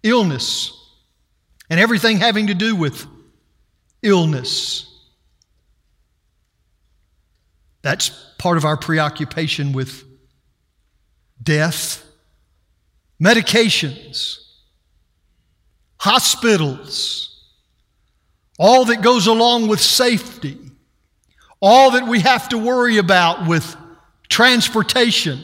illness, 0.04 0.74
and 1.70 1.80
everything 1.80 2.18
having 2.18 2.48
to 2.48 2.54
do 2.54 2.76
with 2.76 3.06
illness. 4.02 4.89
That's 7.82 8.10
part 8.38 8.58
of 8.58 8.66
our 8.66 8.78
preoccupation 8.78 9.72
with 9.72 10.04
death, 11.42 12.04
medications, 13.22 14.40
hospitals, 15.98 17.26
all 18.58 18.86
that 18.86 19.02
goes 19.02 19.28
along 19.28 19.68
with 19.68 19.80
safety 19.80 20.58
all 21.62 21.92
that 21.92 22.08
we 22.08 22.22
have 22.22 22.50
to 22.50 22.58
worry 22.58 22.98
about 22.98 23.48
with 23.48 23.76
transportation, 24.30 25.42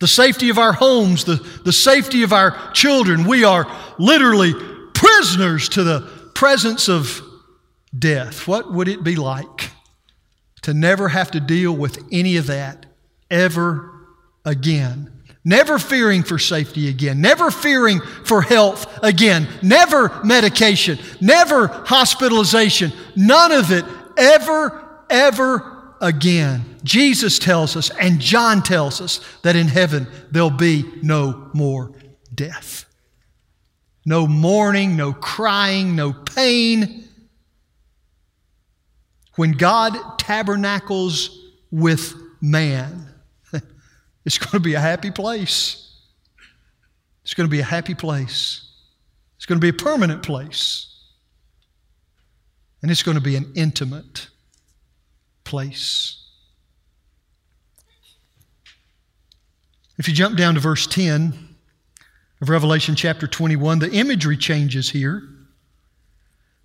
the 0.00 0.08
safety 0.08 0.50
of 0.50 0.58
our 0.58 0.72
homes, 0.72 1.24
the, 1.24 1.36
the 1.64 1.72
safety 1.72 2.22
of 2.22 2.32
our 2.32 2.72
children. 2.72 3.26
We 3.26 3.44
are 3.44 3.66
literally 3.98 4.52
prisoners 4.94 5.68
to 5.70 5.84
the 5.84 6.00
presence 6.34 6.88
of 6.88 7.22
death. 7.96 8.46
What 8.46 8.72
would 8.72 8.88
it 8.88 9.02
be 9.02 9.16
like 9.16 9.70
to 10.62 10.74
never 10.74 11.08
have 11.08 11.30
to 11.32 11.40
deal 11.40 11.72
with 11.72 12.02
any 12.10 12.36
of 12.36 12.46
that 12.46 12.86
ever 13.30 13.90
again? 14.44 15.10
Never 15.44 15.78
fearing 15.78 16.22
for 16.22 16.38
safety 16.38 16.88
again, 16.88 17.20
never 17.20 17.50
fearing 17.50 18.00
for 18.24 18.42
health 18.42 19.02
again, 19.02 19.48
never 19.60 20.22
medication, 20.22 20.98
never 21.20 21.66
hospitalization, 21.66 22.92
none 23.16 23.50
of 23.50 23.72
it 23.72 23.84
ever, 24.16 25.02
ever 25.10 25.96
again. 26.00 26.76
Jesus 26.84 27.40
tells 27.40 27.76
us, 27.76 27.90
and 27.90 28.20
John 28.20 28.62
tells 28.62 29.00
us, 29.00 29.20
that 29.42 29.56
in 29.56 29.66
heaven 29.66 30.06
there'll 30.30 30.50
be 30.50 30.84
no 31.02 31.50
more 31.54 31.92
death. 32.32 32.84
No 34.04 34.26
mourning, 34.26 34.96
no 34.96 35.12
crying, 35.12 35.96
no 35.96 36.12
pain. 36.12 37.08
When 39.36 39.52
God 39.52 40.18
tabernacles 40.18 41.50
with 41.70 42.14
man, 42.40 43.08
it's 44.24 44.38
going 44.38 44.52
to 44.52 44.60
be 44.60 44.74
a 44.74 44.80
happy 44.80 45.10
place. 45.10 45.82
It's 47.22 47.34
going 47.34 47.48
to 47.48 47.50
be 47.50 47.60
a 47.60 47.64
happy 47.64 47.94
place. 47.94 48.68
It's 49.36 49.46
going 49.46 49.60
to 49.60 49.64
be 49.64 49.70
a 49.70 49.72
permanent 49.72 50.22
place. 50.22 50.88
And 52.82 52.90
it's 52.90 53.02
going 53.02 53.14
to 53.16 53.22
be 53.22 53.36
an 53.36 53.52
intimate 53.54 54.28
place. 55.44 56.18
If 59.98 60.08
you 60.08 60.14
jump 60.14 60.36
down 60.36 60.54
to 60.54 60.60
verse 60.60 60.86
10 60.86 61.56
of 62.40 62.48
Revelation 62.48 62.96
chapter 62.96 63.26
21, 63.26 63.78
the 63.78 63.90
imagery 63.92 64.36
changes 64.36 64.90
here. 64.90 65.22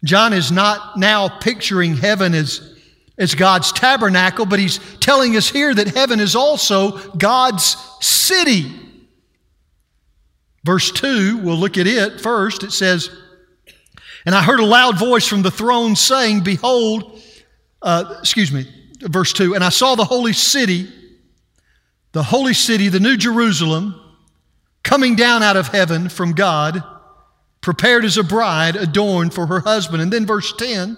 John 0.03 0.33
is 0.33 0.51
not 0.51 0.97
now 0.97 1.27
picturing 1.27 1.97
heaven 1.97 2.33
as, 2.33 2.77
as 3.17 3.35
God's 3.35 3.71
tabernacle, 3.71 4.45
but 4.45 4.59
he's 4.59 4.79
telling 4.99 5.35
us 5.35 5.49
here 5.49 5.73
that 5.73 5.87
heaven 5.95 6.19
is 6.19 6.35
also 6.35 6.97
God's 7.15 7.75
city. 7.99 8.71
Verse 10.63 10.91
2, 10.91 11.37
we'll 11.37 11.55
look 11.55 11.77
at 11.77 11.87
it 11.87 12.21
first. 12.21 12.63
It 12.63 12.71
says, 12.71 13.09
and 14.25 14.35
I 14.35 14.43
heard 14.43 14.59
a 14.59 14.65
loud 14.65 14.99
voice 14.99 15.25
from 15.25 15.41
the 15.41 15.51
throne 15.51 15.95
saying, 15.95 16.41
Behold, 16.43 17.21
uh, 17.81 18.17
excuse 18.19 18.51
me, 18.51 18.67
verse 18.99 19.31
2, 19.31 19.55
and 19.55 19.63
I 19.63 19.69
saw 19.69 19.95
the 19.95 20.03
holy 20.03 20.33
city, 20.33 20.89
the 22.11 22.23
holy 22.23 22.53
city, 22.53 22.89
the 22.89 22.99
new 22.99 23.15
Jerusalem, 23.15 23.95
coming 24.83 25.15
down 25.15 25.43
out 25.43 25.55
of 25.55 25.69
heaven 25.69 26.09
from 26.09 26.33
God, 26.33 26.83
prepared 27.61 28.05
as 28.05 28.17
a 28.17 28.23
bride 28.23 28.75
adorned 28.75 29.33
for 29.33 29.47
her 29.47 29.59
husband. 29.59 30.01
And 30.01 30.11
then 30.11 30.25
verse 30.25 30.53
10, 30.53 30.97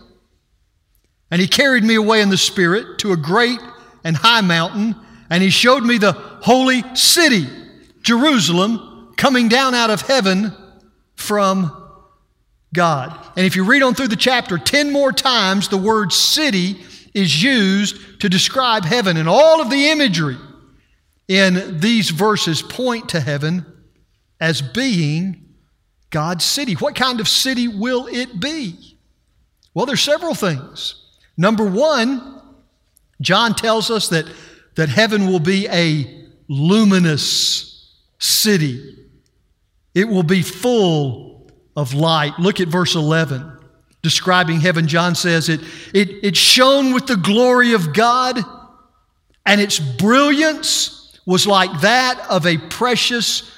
and 1.32 1.42
he 1.42 1.48
carried 1.48 1.84
me 1.84 1.96
away 1.96 2.22
in 2.22 2.30
the 2.30 2.38
Spirit 2.38 3.00
to 3.00 3.12
a 3.12 3.18
great 3.18 3.60
and 4.04 4.16
high 4.16 4.42
mountain, 4.42 4.96
and 5.30 5.44
he 5.44 5.50
showed 5.50 5.84
me 5.84 5.98
the 5.98 6.14
holy 6.14 6.84
city, 6.96 7.48
Jerusalem, 8.02 9.14
coming 9.16 9.48
down 9.48 9.76
out 9.76 9.90
of 9.90 10.02
heaven 10.02 10.54
from 11.16 11.76
God. 12.74 13.16
And 13.36 13.46
if 13.46 13.56
you 13.56 13.64
read 13.64 13.84
on 13.84 13.94
through 13.94 14.08
the 14.08 14.16
chapter, 14.16 14.58
10 14.58 14.92
more 14.92 15.12
times 15.12 15.68
the 15.68 15.78
word 15.78 16.14
city 16.14 16.84
is 17.14 17.42
used 17.44 18.22
to 18.22 18.30
describe 18.30 18.86
heaven. 18.86 19.18
And 19.18 19.28
all 19.28 19.62
of 19.62 19.70
the 19.70 19.90
imagery 19.90 20.38
in 21.28 21.80
these 21.80 22.10
verses 22.10 22.62
point 22.62 23.10
to 23.10 23.20
heaven 23.20 23.66
as 24.40 24.62
being 24.62 25.49
God's 26.10 26.44
city. 26.44 26.74
What 26.74 26.96
kind 26.96 27.20
of 27.20 27.28
city 27.28 27.68
will 27.68 28.08
it 28.08 28.40
be? 28.40 28.98
Well, 29.74 29.86
there's 29.86 30.02
several 30.02 30.34
things. 30.34 30.96
Number 31.38 31.66
one, 31.66 32.42
John 33.22 33.54
tells 33.54 33.92
us 33.92 34.10
that, 34.10 34.26
that 34.76 34.90
heaven 34.90 35.28
will 35.28 35.40
be 35.40 35.68
a 35.68 36.28
luminous 36.48 37.96
city. 38.18 38.98
It 39.94 40.08
will 40.08 40.24
be 40.24 40.42
full 40.42 41.50
of 41.76 41.94
light. 41.94 42.34
Look 42.40 42.60
at 42.60 42.68
verse 42.68 42.96
11. 42.96 43.58
Describing 44.02 44.62
heaven, 44.62 44.88
John 44.88 45.14
says 45.14 45.50
it, 45.50 45.62
it, 45.94 46.10
it 46.24 46.38
shone 46.38 46.94
with 46.94 47.06
the 47.06 47.18
glory 47.18 47.74
of 47.74 47.94
God, 47.94 48.40
and 49.46 49.60
its 49.60 49.78
brilliance 49.78 51.20
was 51.26 51.46
like 51.46 51.82
that 51.82 52.20
of 52.30 52.46
a 52.46 52.58
precious 52.58 53.52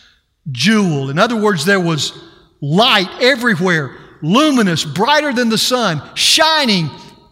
jewel. 0.51 1.09
In 1.09 1.19
other 1.19 1.35
words, 1.35 1.63
there 1.63 1.79
was 1.79 2.30
light 2.61 3.09
everywhere, 3.19 3.97
luminous, 4.21 4.85
brighter 4.85 5.33
than 5.33 5.49
the 5.49 5.57
sun, 5.57 6.01
shining 6.15 6.89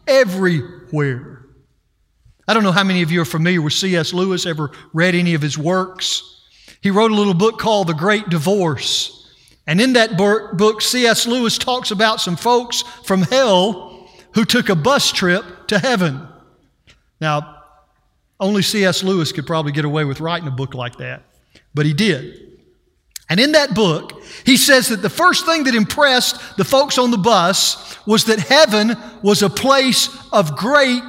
everywhere. 0.08 1.46
I 2.48 2.54
don't 2.56 2.64
know 2.64 2.72
how 2.72 2.84
many 2.84 3.04
of 3.04 3.12
you 3.12 3.22
are 3.22 3.26
familiar 3.26 3.62
with 3.62 3.74
C.S. 3.74 4.12
Lewis, 4.12 4.48
ever 4.48 4.72
read 4.92 5.14
any 5.14 5.36
of 5.36 5.42
his 5.42 5.56
works. 5.58 6.24
He 6.82 6.90
wrote 6.90 7.12
a 7.12 7.16
little 7.16 7.36
book 7.36 7.60
called 7.60 7.88
The 7.88 7.94
Great 7.94 8.28
Divorce. 8.30 9.16
And 9.68 9.80
in 9.80 9.94
that 9.94 10.18
book, 10.18 10.82
C.S. 10.82 11.28
Lewis 11.28 11.60
talks 11.60 11.92
about 11.92 12.20
some 12.22 12.36
folks 12.36 12.82
from 13.04 13.22
hell 13.22 14.10
who 14.34 14.46
took 14.46 14.70
a 14.70 14.76
bus 14.76 15.12
trip 15.12 15.46
to 15.68 15.78
heaven. 15.78 16.28
Now, 17.22 17.58
only 18.40 18.64
C.S. 18.64 19.04
Lewis 19.04 19.32
could 19.32 19.46
probably 19.46 19.72
get 19.72 19.86
away 19.86 20.06
with 20.06 20.20
writing 20.22 20.48
a 20.48 20.52
book 20.52 20.74
like 20.74 20.98
that, 20.98 21.24
but 21.76 21.86
he 21.86 21.94
did. 21.94 22.49
And 23.30 23.40
in 23.40 23.52
that 23.52 23.76
book, 23.76 24.24
he 24.44 24.58
says 24.58 24.88
that 24.88 25.04
the 25.04 25.10
first 25.10 25.46
thing 25.46 25.66
that 25.66 25.76
impressed 25.76 26.58
the 26.58 26.66
folks 26.66 26.98
on 26.98 27.12
the 27.12 27.18
bus 27.18 27.98
was 28.08 28.26
that 28.26 28.40
heaven 28.40 28.98
was 29.22 29.44
a 29.44 29.50
place 29.50 30.10
of 30.32 30.56
great 30.58 31.04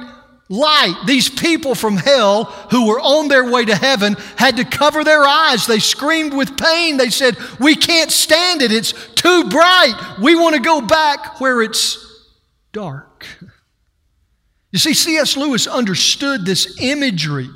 light. 0.47 0.95
These 1.07 1.29
people 1.29 1.73
from 1.73 1.97
hell 1.97 2.43
who 2.69 2.87
were 2.87 2.99
on 2.99 3.27
their 3.27 3.49
way 3.49 3.65
to 3.65 3.75
heaven 3.75 4.15
had 4.37 4.57
to 4.57 4.65
cover 4.65 5.03
their 5.03 5.23
eyes. 5.23 5.65
They 5.65 5.79
screamed 5.79 6.33
with 6.33 6.57
pain. 6.57 6.97
They 6.97 7.09
said, 7.09 7.37
We 7.59 7.75
can't 7.75 8.11
stand 8.11 8.61
it. 8.61 8.71
It's 8.71 8.91
too 9.15 9.45
bright. 9.49 10.17
We 10.21 10.35
want 10.35 10.55
to 10.55 10.61
go 10.61 10.81
back 10.81 11.39
where 11.39 11.61
it's 11.61 11.97
dark. 12.71 13.25
You 14.73 14.79
see, 14.79 14.93
C.S. 14.93 15.35
Lewis 15.35 15.67
understood 15.67 16.45
this 16.45 16.79
imagery 16.79 17.49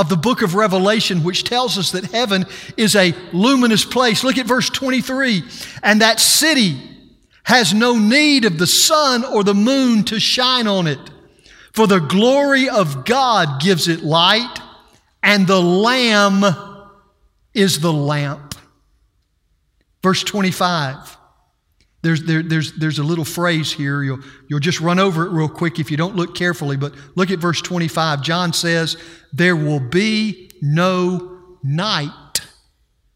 of 0.00 0.08
the 0.08 0.16
book 0.16 0.42
of 0.42 0.54
Revelation, 0.54 1.22
which 1.22 1.44
tells 1.44 1.78
us 1.78 1.92
that 1.92 2.06
heaven 2.06 2.46
is 2.76 2.96
a 2.96 3.14
luminous 3.32 3.84
place. 3.84 4.24
Look 4.24 4.38
at 4.38 4.46
verse 4.46 4.70
23. 4.70 5.44
And 5.82 6.00
that 6.00 6.18
city 6.18 6.80
has 7.44 7.72
no 7.74 7.98
need 7.98 8.44
of 8.44 8.58
the 8.58 8.66
sun 8.66 9.24
or 9.24 9.44
the 9.44 9.54
moon 9.54 10.04
to 10.04 10.18
shine 10.18 10.66
on 10.66 10.86
it 10.86 10.98
for 11.72 11.86
the 11.86 11.98
glory 11.98 12.68
of 12.68 13.04
God 13.04 13.60
gives 13.60 13.88
it 13.88 14.02
light, 14.02 14.58
and 15.22 15.46
the 15.46 15.60
Lamb 15.60 16.44
is 17.54 17.80
the 17.80 17.92
lamp. 17.92 18.54
Verse 20.02 20.22
25. 20.24 21.16
There's, 22.02 22.22
there, 22.24 22.42
there's, 22.42 22.72
there's 22.72 22.98
a 22.98 23.02
little 23.02 23.24
phrase 23.24 23.70
here. 23.72 24.02
You'll, 24.02 24.20
you'll 24.48 24.60
just 24.60 24.80
run 24.80 24.98
over 24.98 25.26
it 25.26 25.30
real 25.30 25.48
quick 25.48 25.78
if 25.78 25.90
you 25.90 25.96
don't 25.96 26.16
look 26.16 26.34
carefully, 26.34 26.76
but 26.76 26.94
look 27.14 27.30
at 27.30 27.38
verse 27.38 27.60
25. 27.60 28.22
John 28.22 28.52
says, 28.52 28.96
There 29.32 29.54
will 29.54 29.80
be 29.80 30.50
no 30.62 31.38
night 31.62 32.40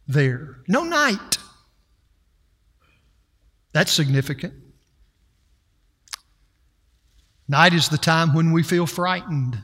there. 0.07 0.59
No 0.69 0.85
night. 0.85 1.39
That's 3.73 3.91
significant. 3.91 4.55
Night 7.49 7.75
is 7.75 7.89
the 7.89 7.99
time 7.99 8.35
when 8.35 8.53
we 8.53 8.63
feel 8.63 8.87
frightened. 8.87 9.63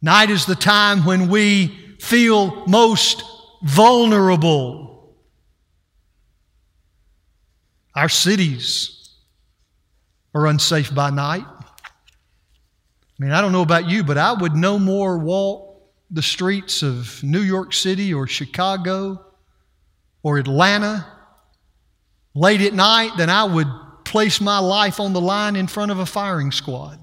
Night 0.00 0.30
is 0.30 0.46
the 0.46 0.56
time 0.56 1.04
when 1.04 1.28
we 1.28 1.96
feel 2.00 2.66
most 2.66 3.22
vulnerable. 3.62 4.91
Our 7.94 8.08
cities 8.08 9.10
are 10.34 10.46
unsafe 10.46 10.94
by 10.94 11.10
night. 11.10 11.44
I 11.46 11.64
mean, 13.18 13.32
I 13.32 13.40
don't 13.40 13.52
know 13.52 13.62
about 13.62 13.88
you, 13.88 14.02
but 14.02 14.18
I 14.18 14.32
would 14.32 14.54
no 14.54 14.78
more 14.78 15.18
walk 15.18 15.82
the 16.10 16.22
streets 16.22 16.82
of 16.82 17.22
New 17.22 17.40
York 17.40 17.72
City 17.72 18.12
or 18.12 18.26
Chicago 18.26 19.24
or 20.22 20.38
Atlanta 20.38 21.06
late 22.34 22.60
at 22.60 22.74
night 22.74 23.12
than 23.16 23.30
I 23.30 23.44
would 23.44 23.68
place 24.04 24.40
my 24.40 24.58
life 24.58 25.00
on 25.00 25.12
the 25.12 25.20
line 25.20 25.56
in 25.56 25.66
front 25.66 25.90
of 25.90 25.98
a 25.98 26.06
firing 26.06 26.52
squad. 26.52 26.98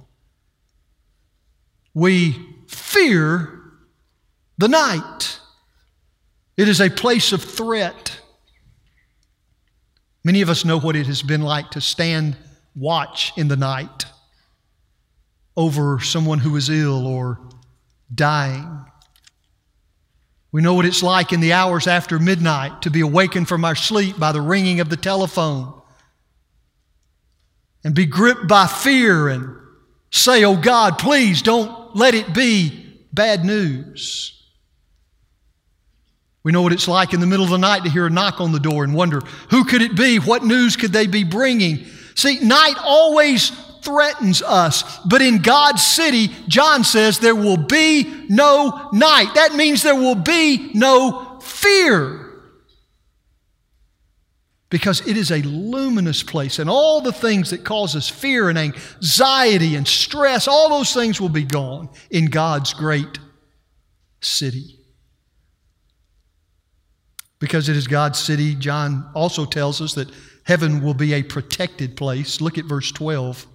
We 1.93 2.35
fear 2.67 3.61
the 4.57 4.67
night. 4.67 5.39
It 6.57 6.67
is 6.67 6.81
a 6.81 6.89
place 6.89 7.31
of 7.31 7.43
threat. 7.43 8.18
Many 10.23 10.41
of 10.41 10.49
us 10.49 10.65
know 10.65 10.79
what 10.79 10.95
it 10.95 11.07
has 11.07 11.21
been 11.21 11.41
like 11.41 11.71
to 11.71 11.81
stand 11.81 12.35
watch 12.75 13.31
in 13.37 13.47
the 13.47 13.55
night 13.55 14.05
over 15.55 15.99
someone 15.99 16.39
who 16.39 16.55
is 16.55 16.69
ill 16.69 17.07
or 17.07 17.39
dying. 18.13 18.85
We 20.51 20.61
know 20.61 20.73
what 20.73 20.85
it's 20.85 21.03
like 21.03 21.31
in 21.31 21.41
the 21.41 21.53
hours 21.53 21.87
after 21.87 22.17
midnight 22.17 22.81
to 22.83 22.89
be 22.89 23.01
awakened 23.01 23.47
from 23.47 23.63
our 23.63 23.75
sleep 23.75 24.17
by 24.17 24.31
the 24.31 24.41
ringing 24.41 24.79
of 24.79 24.89
the 24.89 24.97
telephone 24.97 25.79
and 27.83 27.93
be 27.93 28.05
gripped 28.05 28.47
by 28.47 28.67
fear 28.67 29.27
and 29.27 29.55
say, 30.11 30.43
Oh 30.43 30.57
God, 30.57 30.97
please 30.97 31.41
don't 31.41 31.95
let 31.95 32.15
it 32.15 32.33
be 32.33 33.05
bad 33.13 33.45
news. 33.45 34.38
We 36.43 36.51
know 36.51 36.61
what 36.61 36.73
it's 36.73 36.87
like 36.87 37.13
in 37.13 37.19
the 37.19 37.27
middle 37.27 37.43
of 37.43 37.51
the 37.51 37.57
night 37.57 37.83
to 37.83 37.89
hear 37.89 38.05
a 38.05 38.09
knock 38.09 38.39
on 38.39 38.51
the 38.51 38.59
door 38.59 38.83
and 38.83 38.93
wonder, 38.93 39.21
who 39.49 39.65
could 39.65 39.81
it 39.81 39.95
be? 39.95 40.19
What 40.19 40.43
news 40.43 40.77
could 40.77 40.93
they 40.93 41.07
be 41.07 41.23
bringing? 41.23 41.85
See, 42.15 42.39
night 42.39 42.75
always 42.81 43.51
threatens 43.81 44.41
us. 44.41 44.99
But 45.05 45.21
in 45.21 45.41
God's 45.41 45.85
city, 45.85 46.29
John 46.47 46.83
says 46.83 47.19
there 47.19 47.35
will 47.35 47.57
be 47.57 48.25
no 48.29 48.89
night. 48.93 49.31
That 49.35 49.55
means 49.55 49.83
there 49.83 49.95
will 49.95 50.15
be 50.15 50.71
no 50.73 51.39
fear 51.41 52.29
because 54.69 55.05
it 55.07 55.17
is 55.17 55.31
a 55.31 55.41
luminous 55.41 56.21
place 56.23 56.59
and 56.59 56.69
all 56.69 57.01
the 57.01 57.11
things 57.11 57.49
that 57.49 57.63
cause 57.63 57.95
us 57.95 58.07
fear 58.07 58.49
and 58.49 58.57
anxiety 58.57 59.75
and 59.75 59.87
stress 59.87 60.47
all 60.47 60.69
those 60.69 60.93
things 60.93 61.19
will 61.19 61.29
be 61.29 61.43
gone 61.43 61.89
in 62.11 62.27
god's 62.27 62.73
great 62.73 63.19
city 64.21 64.78
because 67.39 67.69
it 67.69 67.75
is 67.75 67.87
god's 67.87 68.19
city 68.19 68.55
john 68.55 69.09
also 69.13 69.45
tells 69.45 69.81
us 69.81 69.93
that 69.93 70.09
heaven 70.43 70.83
will 70.83 70.95
be 70.95 71.13
a 71.13 71.21
protected 71.21 71.95
place. 71.95 72.41
Look 72.41 72.57
at 72.57 72.65
verse 72.65 72.91
12 72.91 73.45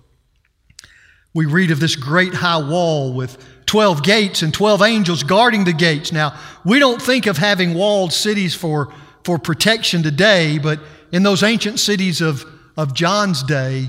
we 1.35 1.47
read 1.47 1.73
of 1.73 1.81
this 1.81 1.97
great 1.97 2.33
high 2.33 2.62
wall 2.62 3.12
with 3.12 3.44
12 3.66 4.05
gates 4.05 4.42
and 4.42 4.55
12 4.55 4.83
angels 4.83 5.25
guarding 5.25 5.64
the 5.64 5.73
gates. 5.73 6.12
Now 6.12 6.38
we 6.64 6.79
don't 6.79 7.03
think 7.03 7.27
of 7.27 7.37
having 7.37 7.75
walled 7.75 8.12
cities 8.12 8.55
for 8.55 8.92
for 9.25 9.38
protection 9.38 10.03
today 10.03 10.59
but 10.59 10.79
in 11.14 11.23
those 11.23 11.44
ancient 11.44 11.79
cities 11.79 12.20
of, 12.20 12.44
of 12.77 12.92
John's 12.92 13.44
day, 13.44 13.88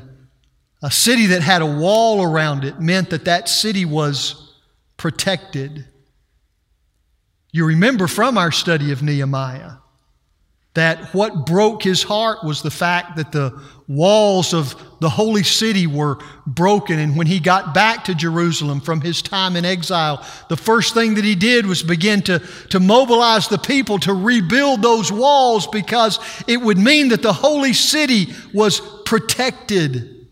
a 0.84 0.92
city 0.92 1.26
that 1.28 1.42
had 1.42 1.64
a 1.64 1.66
wall 1.66 2.22
around 2.22 2.64
it 2.64 2.80
meant 2.80 3.10
that 3.10 3.26
that 3.26 3.50
city 3.50 3.84
was 3.84 4.54
protected. 4.96 5.88
You 7.52 7.66
remember 7.66 8.06
from 8.06 8.38
our 8.38 8.52
study 8.52 8.92
of 8.92 9.02
Nehemiah 9.02 9.78
that 10.76 11.14
what 11.14 11.46
broke 11.46 11.84
his 11.84 12.04
heart 12.04 12.44
was 12.44 12.62
the 12.62 12.72
fact 12.72 13.16
that 13.16 13.32
the 13.32 13.60
walls 13.88 14.54
of 14.54 14.76
the 15.00 15.10
holy 15.10 15.44
city 15.44 15.88
were 15.88 16.18
broken. 16.46 17.00
And 17.00 17.16
when 17.16 17.28
he 17.28 17.40
got 17.40 17.74
back 17.74 18.04
to 18.06 18.16
Jerusalem 18.16 18.82
from 18.82 19.00
his 19.00 19.22
time 19.22 19.56
in 19.56 19.64
exile, 19.64 20.26
the 20.50 20.58
first 20.58 20.94
thing 20.94 21.16
that 21.16 21.24
he 21.24 21.36
did 21.36 21.66
was 21.66 21.82
begin 21.82 22.22
to, 22.24 22.40
to 22.70 22.80
mobilize 22.80 23.48
the 23.48 23.58
people 23.58 24.00
to 24.00 24.14
rebuild 24.14 24.82
those 24.82 25.12
walls 25.12 25.66
because 25.68 26.20
it 26.48 26.60
would 26.60 26.78
mean 26.78 27.10
that 27.10 27.22
the 27.22 27.34
holy 27.34 27.74
city 27.74 28.34
was 28.54 28.82
protected. 29.06 30.28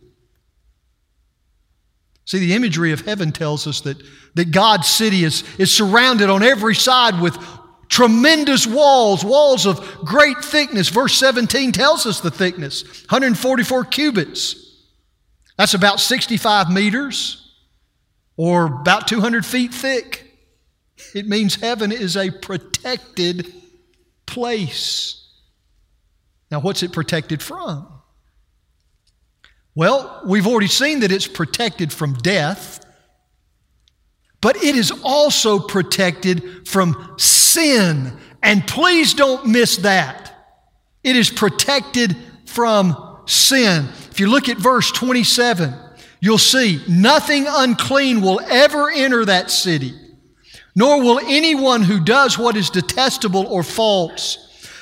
See, 2.25 2.39
the 2.39 2.53
imagery 2.53 2.91
of 2.91 3.01
heaven 3.01 3.31
tells 3.31 3.65
us 3.65 3.81
that, 3.81 3.97
that 4.35 4.51
God's 4.51 4.87
city 4.87 5.23
is, 5.23 5.43
is 5.57 5.73
surrounded 5.73 6.29
on 6.29 6.43
every 6.43 6.75
side 6.75 7.21
with 7.21 7.37
Tremendous 7.93 8.65
walls, 8.65 9.23
walls 9.23 9.67
of 9.67 9.79
great 9.99 10.43
thickness. 10.43 10.89
Verse 10.89 11.13
17 11.13 11.71
tells 11.73 12.07
us 12.07 12.21
the 12.21 12.31
thickness 12.31 12.81
144 13.03 13.85
cubits. 13.85 14.81
That's 15.59 15.75
about 15.75 15.99
65 15.99 16.71
meters 16.71 17.53
or 18.35 18.65
about 18.65 19.07
200 19.07 19.45
feet 19.45 19.75
thick. 19.75 20.25
It 21.13 21.27
means 21.27 21.53
heaven 21.53 21.91
is 21.91 22.17
a 22.17 22.31
protected 22.31 23.53
place. 24.25 25.23
Now, 26.49 26.61
what's 26.61 26.81
it 26.81 26.93
protected 26.93 27.43
from? 27.43 27.87
Well, 29.75 30.23
we've 30.25 30.47
already 30.47 30.65
seen 30.65 31.01
that 31.01 31.11
it's 31.11 31.27
protected 31.27 31.93
from 31.93 32.15
death 32.15 32.83
but 34.43 34.57
it 34.57 34.75
is 34.75 34.91
also 35.03 35.57
protected 35.57 36.67
from. 36.67 37.15
And 37.57 38.67
please 38.67 39.13
don't 39.13 39.47
miss 39.47 39.77
that. 39.77 40.33
It 41.03 41.15
is 41.15 41.29
protected 41.29 42.15
from 42.45 43.21
sin. 43.25 43.87
If 44.11 44.19
you 44.19 44.29
look 44.29 44.49
at 44.49 44.57
verse 44.57 44.91
27, 44.91 45.73
you'll 46.19 46.37
see 46.37 46.83
nothing 46.87 47.45
unclean 47.47 48.21
will 48.21 48.39
ever 48.49 48.89
enter 48.91 49.25
that 49.25 49.49
city, 49.49 49.93
nor 50.75 51.01
will 51.01 51.19
anyone 51.19 51.81
who 51.81 51.99
does 51.99 52.37
what 52.37 52.55
is 52.55 52.69
detestable 52.69 53.47
or 53.47 53.63
false, 53.63 54.37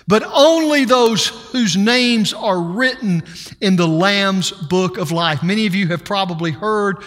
but 0.07 0.23
only 0.25 0.85
those 0.85 1.27
whose 1.27 1.77
names 1.77 2.33
are 2.33 2.59
written 2.59 3.23
in 3.61 3.75
the 3.75 3.87
Lamb's 3.87 4.51
book 4.51 4.97
of 4.97 5.11
life. 5.11 5.41
Many 5.43 5.65
of 5.67 5.75
you 5.75 5.87
have 5.87 6.03
probably 6.03 6.51
heard, 6.51 6.97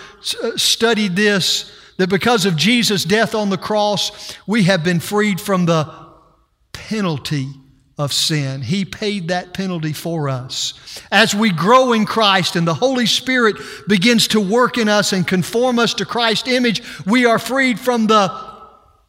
uh, 0.43 0.57
studied 0.57 1.15
this 1.15 1.71
that 1.97 2.09
because 2.09 2.47
of 2.47 2.57
Jesus' 2.57 3.05
death 3.05 3.35
on 3.35 3.51
the 3.51 3.59
cross, 3.59 4.37
we 4.47 4.65
have 4.65 4.83
been 4.83 5.01
freed 5.01 5.41
from 5.41 5.67
the 5.67 5.93
penalty 6.73 7.49
of 7.97 8.13
sin. 8.13 8.63
He 8.63 8.85
paid 8.85 9.29
that 9.29 9.55
penalty 9.55 9.93
for 9.93 10.29
us. 10.29 10.75
As 11.13 11.35
we 11.35 11.51
grow 11.51 11.93
in 11.93 12.07
Christ 12.07 12.57
and 12.57 12.67
the 12.67 12.75
Holy 12.75 13.07
Spirit 13.07 13.57
begins 13.87 14.29
to 14.29 14.41
work 14.41 14.79
in 14.79 14.89
us 14.89 15.13
and 15.13 15.27
conform 15.27 15.79
us 15.79 15.95
to 15.95 16.05
Christ's 16.05 16.49
image, 16.49 16.83
we 17.07 17.25
are 17.25 17.39
freed 17.39 17.79
from 17.79 18.07
the 18.07 18.29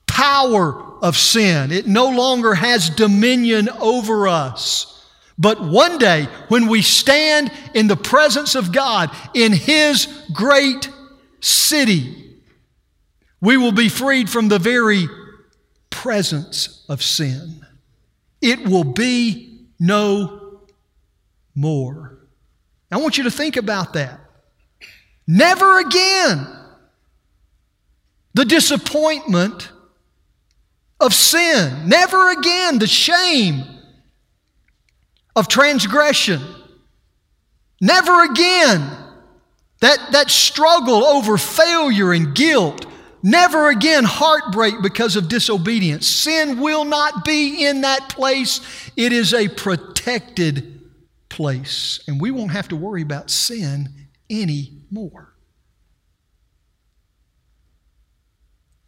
power 0.06 0.84
of 1.02 1.18
sin. 1.18 1.72
It 1.72 1.88
no 1.88 2.10
longer 2.10 2.54
has 2.54 2.90
dominion 2.90 3.70
over 3.80 4.28
us. 4.28 4.92
But 5.38 5.62
one 5.62 5.98
day, 5.98 6.28
when 6.48 6.68
we 6.68 6.82
stand 6.82 7.52
in 7.74 7.88
the 7.88 7.98
presence 7.98 8.56
of 8.56 8.72
God 8.72 9.10
in 9.34 9.52
His 9.52 10.08
great 10.32 10.90
city, 11.42 12.25
we 13.46 13.58
will 13.58 13.72
be 13.72 13.90
freed 13.90 14.28
from 14.28 14.48
the 14.48 14.58
very 14.58 15.08
presence 15.92 16.84
of 16.90 17.04
sin. 17.04 17.64
It 18.42 18.68
will 18.68 18.84
be 18.84 19.68
no 19.80 20.62
more. 21.54 22.18
I 22.92 22.98
want 22.98 23.20
you 23.20 23.26
to 23.26 23.32
think 23.32 23.56
about 23.56 23.94
that. 23.94 24.20
Never 25.28 25.80
again 25.80 26.48
the 28.34 28.46
disappointment 28.46 29.72
of 31.00 31.14
sin. 31.14 31.88
Never 31.88 32.32
again 32.32 32.80
the 32.80 32.88
shame 32.88 33.64
of 35.36 35.48
transgression. 35.48 36.42
Never 37.80 38.24
again 38.24 38.90
that, 39.82 40.00
that 40.14 40.32
struggle 40.32 41.06
over 41.06 41.38
failure 41.38 42.12
and 42.12 42.34
guilt. 42.34 42.88
Never 43.28 43.72
again 43.72 44.04
heartbreak 44.04 44.84
because 44.84 45.16
of 45.16 45.30
disobedience. 45.30 46.08
Sin 46.08 46.60
will 46.60 46.86
not 46.86 47.26
be 47.26 47.66
in 47.66 47.82
that 47.82 48.08
place. 48.08 48.62
It 48.96 49.12
is 49.12 49.34
a 49.34 49.48
protected 49.48 50.80
place. 51.28 52.02
And 52.08 52.22
we 52.22 52.30
won't 52.30 52.52
have 52.52 52.68
to 52.68 52.76
worry 52.76 53.02
about 53.02 53.32
sin 53.32 53.90
anymore. 54.30 55.34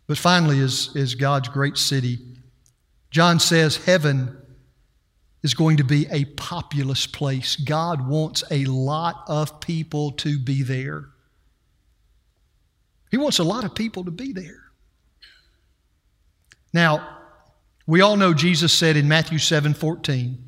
But 0.06 0.20
finally, 0.20 0.60
is, 0.60 0.96
is 0.96 1.16
God's 1.16 1.50
great 1.50 1.76
city. 1.76 2.20
John 3.10 3.40
says 3.40 3.78
heaven 3.78 4.38
is 5.42 5.56
going 5.56 5.78
to 5.78 5.84
be 5.84 6.06
a 6.12 6.26
populous 6.26 7.08
place. 7.08 7.56
God 7.56 8.08
wants 8.08 8.44
a 8.52 8.66
lot 8.66 9.24
of 9.28 9.62
people 9.62 10.12
to 10.12 10.38
be 10.38 10.62
there. 10.62 11.10
He 13.10 13.18
wants 13.18 13.40
a 13.40 13.44
lot 13.44 13.64
of 13.64 13.74
people 13.74 14.06
to 14.06 14.12
be 14.12 14.34
there. 14.34 14.64
Now, 16.74 17.18
we 17.86 18.02
all 18.02 18.18
know 18.18 18.34
Jesus 18.34 18.74
said 18.74 18.98
in 18.98 19.08
Matthew 19.08 19.38
7 19.38 19.74
14 19.74 20.44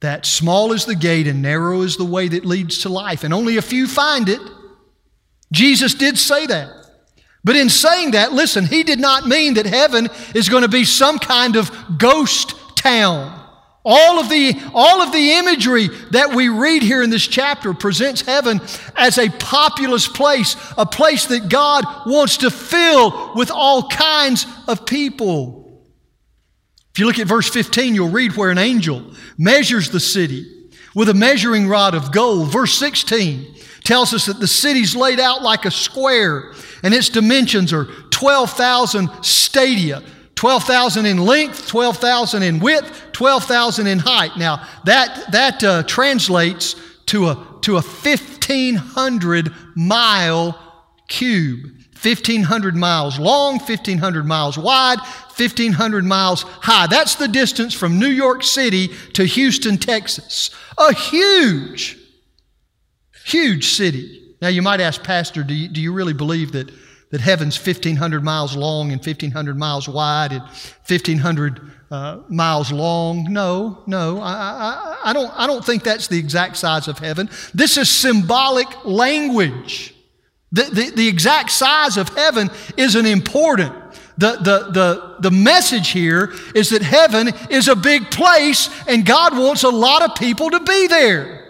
that 0.00 0.26
small 0.26 0.72
is 0.72 0.84
the 0.84 0.94
gate 0.94 1.26
and 1.26 1.42
narrow 1.42 1.82
is 1.82 1.96
the 1.96 2.04
way 2.04 2.28
that 2.28 2.44
leads 2.44 2.82
to 2.82 2.88
life, 2.88 3.24
and 3.24 3.32
only 3.32 3.56
a 3.56 3.62
few 3.62 3.86
find 3.86 4.28
it. 4.28 4.40
Jesus 5.52 5.94
did 5.94 6.18
say 6.18 6.46
that. 6.46 6.68
But 7.42 7.56
in 7.56 7.68
saying 7.70 8.10
that, 8.10 8.32
listen, 8.32 8.66
he 8.66 8.82
did 8.82 8.98
not 8.98 9.26
mean 9.26 9.54
that 9.54 9.66
heaven 9.66 10.08
is 10.34 10.48
going 10.48 10.62
to 10.62 10.68
be 10.68 10.84
some 10.84 11.18
kind 11.18 11.56
of 11.56 11.70
ghost 11.96 12.54
town. 12.76 13.35
All 13.88 14.18
of, 14.18 14.28
the, 14.28 14.60
all 14.74 15.00
of 15.00 15.12
the 15.12 15.34
imagery 15.34 15.86
that 16.10 16.34
we 16.34 16.48
read 16.48 16.82
here 16.82 17.04
in 17.04 17.10
this 17.10 17.24
chapter 17.24 17.72
presents 17.72 18.20
heaven 18.20 18.60
as 18.96 19.16
a 19.16 19.30
populous 19.30 20.08
place, 20.08 20.56
a 20.76 20.84
place 20.84 21.26
that 21.26 21.48
God 21.48 21.84
wants 22.04 22.38
to 22.38 22.50
fill 22.50 23.32
with 23.36 23.52
all 23.52 23.88
kinds 23.88 24.44
of 24.66 24.86
people. 24.86 25.86
If 26.92 26.98
you 26.98 27.06
look 27.06 27.20
at 27.20 27.28
verse 27.28 27.48
15, 27.48 27.94
you'll 27.94 28.08
read 28.08 28.36
where 28.36 28.50
an 28.50 28.58
angel 28.58 29.04
measures 29.38 29.90
the 29.90 30.00
city 30.00 30.50
with 30.96 31.08
a 31.08 31.14
measuring 31.14 31.68
rod 31.68 31.94
of 31.94 32.10
gold. 32.10 32.50
Verse 32.50 32.76
16 32.76 33.54
tells 33.84 34.12
us 34.12 34.26
that 34.26 34.40
the 34.40 34.48
city's 34.48 34.96
laid 34.96 35.20
out 35.20 35.42
like 35.42 35.64
a 35.64 35.70
square 35.70 36.54
and 36.82 36.92
its 36.92 37.08
dimensions 37.08 37.72
are 37.72 37.84
12,000 38.10 39.08
stadia. 39.22 40.02
12,000 40.36 41.06
in 41.06 41.18
length, 41.18 41.66
12,000 41.66 42.42
in 42.42 42.60
width, 42.60 43.10
12,000 43.12 43.86
in 43.86 43.98
height. 43.98 44.36
Now, 44.36 44.66
that, 44.84 45.32
that 45.32 45.64
uh, 45.64 45.82
translates 45.84 46.76
to 47.06 47.28
a, 47.28 47.46
to 47.62 47.78
a 47.78 47.80
1,500 47.80 49.50
mile 49.74 50.58
cube. 51.08 51.72
1,500 52.02 52.76
miles 52.76 53.18
long, 53.18 53.54
1,500 53.58 54.26
miles 54.26 54.58
wide, 54.58 54.98
1,500 54.98 56.04
miles 56.04 56.42
high. 56.42 56.86
That's 56.86 57.14
the 57.14 57.26
distance 57.26 57.72
from 57.72 57.98
New 57.98 58.08
York 58.08 58.42
City 58.42 58.88
to 59.14 59.24
Houston, 59.24 59.78
Texas. 59.78 60.50
A 60.76 60.92
huge, 60.92 61.98
huge 63.24 63.68
city. 63.68 64.34
Now, 64.42 64.48
you 64.48 64.60
might 64.60 64.80
ask, 64.80 65.02
Pastor, 65.02 65.42
do 65.42 65.54
you, 65.54 65.68
do 65.68 65.80
you 65.80 65.94
really 65.94 66.12
believe 66.12 66.52
that 66.52 66.70
that 67.10 67.20
heaven's 67.20 67.56
1,500 67.56 68.24
miles 68.24 68.56
long 68.56 68.92
and 68.92 69.04
1,500 69.04 69.56
miles 69.56 69.88
wide 69.88 70.32
and 70.32 70.42
1,500 70.42 71.60
uh, 71.90 72.18
miles 72.28 72.72
long. 72.72 73.32
No, 73.32 73.82
no, 73.86 74.20
I, 74.20 74.32
I, 74.32 75.10
I, 75.10 75.12
don't, 75.12 75.32
I 75.38 75.46
don't 75.46 75.64
think 75.64 75.84
that's 75.84 76.08
the 76.08 76.18
exact 76.18 76.56
size 76.56 76.88
of 76.88 76.98
heaven. 76.98 77.30
This 77.54 77.76
is 77.76 77.88
symbolic 77.88 78.84
language. 78.84 79.94
The, 80.52 80.62
the, 80.62 80.92
the 80.96 81.08
exact 81.08 81.50
size 81.50 81.96
of 81.96 82.08
heaven 82.10 82.50
isn't 82.76 83.06
important. 83.06 83.74
The, 84.18 84.32
the, 84.36 84.70
the, 84.70 85.16
the 85.20 85.30
message 85.30 85.90
here 85.90 86.32
is 86.54 86.70
that 86.70 86.82
heaven 86.82 87.28
is 87.50 87.68
a 87.68 87.76
big 87.76 88.10
place 88.10 88.70
and 88.88 89.04
God 89.04 89.36
wants 89.36 89.62
a 89.62 89.68
lot 89.68 90.02
of 90.02 90.14
people 90.16 90.50
to 90.50 90.60
be 90.60 90.86
there. 90.86 91.45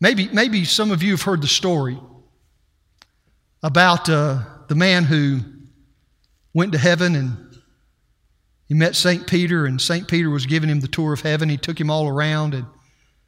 Maybe, 0.00 0.28
maybe 0.32 0.64
some 0.64 0.90
of 0.90 1.02
you 1.02 1.12
have 1.12 1.22
heard 1.22 1.42
the 1.42 1.48
story 1.48 1.98
about 3.62 4.08
uh, 4.08 4.42
the 4.68 4.74
man 4.74 5.04
who 5.04 5.40
went 6.54 6.72
to 6.72 6.78
heaven 6.78 7.14
and 7.14 7.50
he 8.66 8.74
met 8.74 8.94
St. 8.94 9.26
Peter, 9.26 9.66
and 9.66 9.80
St. 9.80 10.06
Peter 10.06 10.30
was 10.30 10.46
giving 10.46 10.70
him 10.70 10.78
the 10.78 10.86
tour 10.86 11.12
of 11.12 11.22
heaven. 11.22 11.48
He 11.48 11.56
took 11.56 11.80
him 11.80 11.90
all 11.90 12.06
around 12.06 12.54
and 12.54 12.66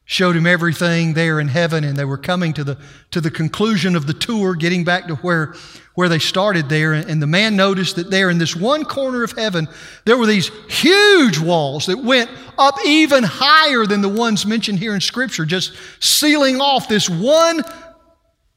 showed 0.05 0.37
him 0.37 0.47
everything 0.47 1.15
there 1.15 1.41
in 1.41 1.49
heaven, 1.49 1.85
and 1.85 1.97
they 1.97 2.05
were 2.05 2.19
coming 2.19 2.53
to 2.53 2.65
the, 2.65 2.79
to 3.11 3.21
the 3.21 3.31
conclusion 3.31 3.95
of 3.97 4.07
the 4.07 4.13
tour, 4.13 4.55
getting 4.55 4.85
back 4.85 5.07
to 5.07 5.15
where, 5.17 5.55
where 5.95 6.09
they 6.09 6.19
started 6.19 6.69
there. 6.69 6.93
And 6.93 7.23
the 7.23 7.27
man 7.27 7.57
noticed 7.57 7.97
that 7.97 8.11
there 8.11 8.29
in 8.29 8.39
this 8.39 8.57
one 8.57 8.85
corner 8.85 9.23
of 9.23 9.33
heaven, 9.33 9.69
there 10.05 10.17
were 10.17 10.27
these 10.27 10.49
huge 10.69 11.39
walls 11.39 11.87
that 11.87 11.99
went 11.99 12.31
up 12.59 12.77
even 12.85 13.23
higher 13.23 13.87
than 13.87 14.03
the 14.03 14.09
ones 14.09 14.45
mentioned 14.45 14.79
here 14.79 14.95
in 14.95 15.01
Scripture, 15.01 15.45
just 15.45 15.73
sealing 16.01 16.61
off 16.61 16.89
this 16.89 17.09
one 17.09 17.63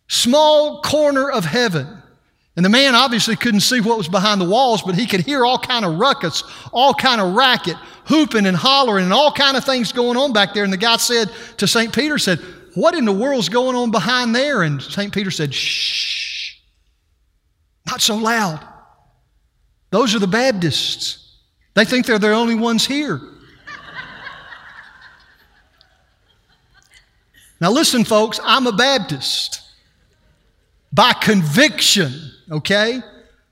small 0.07 0.81
corner 0.81 1.29
of 1.29 1.45
heaven. 1.45 1.87
And 2.55 2.63
the 2.63 2.69
man 2.69 2.95
obviously 2.95 3.35
couldn't 3.35 3.61
see 3.61 3.81
what 3.81 3.97
was 3.97 4.07
behind 4.07 4.39
the 4.39 4.47
walls, 4.47 4.81
but 4.81 4.95
he 4.95 5.05
could 5.05 5.21
hear 5.21 5.45
all 5.45 5.57
kind 5.57 5.83
of 5.83 5.99
ruckus, 5.99 6.43
all 6.71 6.93
kind 6.93 7.19
of 7.19 7.33
racket, 7.33 7.75
hooping 8.05 8.45
and 8.45 8.55
hollering, 8.55 9.05
and 9.05 9.13
all 9.13 9.31
kind 9.31 9.57
of 9.57 9.63
things 9.63 9.91
going 9.91 10.17
on 10.17 10.33
back 10.33 10.53
there. 10.53 10.63
And 10.63 10.73
the 10.73 10.77
guy 10.77 10.97
said 10.97 11.29
to 11.57 11.67
St. 11.67 11.93
Peter, 11.93 12.17
said, 12.17 12.39
What 12.75 12.95
in 12.95 13.05
the 13.05 13.13
world's 13.13 13.49
going 13.49 13.75
on 13.75 13.91
behind 13.91 14.35
there? 14.35 14.63
And 14.63 14.81
St. 14.81 15.13
Peter 15.13 15.31
said, 15.31 15.53
Shh, 15.53 16.57
not 17.85 18.01
so 18.01 18.15
loud. 18.15 18.65
Those 19.91 20.15
are 20.15 20.19
the 20.19 20.27
Baptists. 20.27 21.37
They 21.73 21.85
think 21.85 22.05
they're 22.05 22.19
the 22.19 22.31
only 22.31 22.55
ones 22.55 22.85
here. 22.85 23.21
now, 27.59 27.71
listen, 27.71 28.03
folks, 28.03 28.39
I'm 28.43 28.67
a 28.67 28.71
Baptist 28.71 29.61
by 30.91 31.13
conviction 31.13 32.11
okay? 32.51 33.01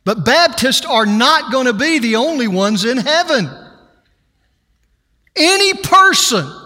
But 0.06 0.26
Baptists 0.26 0.86
are 0.86 1.06
not 1.06 1.52
going 1.52 1.68
to 1.68 1.74
be 1.74 2.00
the 2.00 2.18
only 2.18 2.48
ones 2.48 2.86
in 2.86 2.98
heaven. 2.98 3.50
Any 5.36 5.74
person 5.74 6.63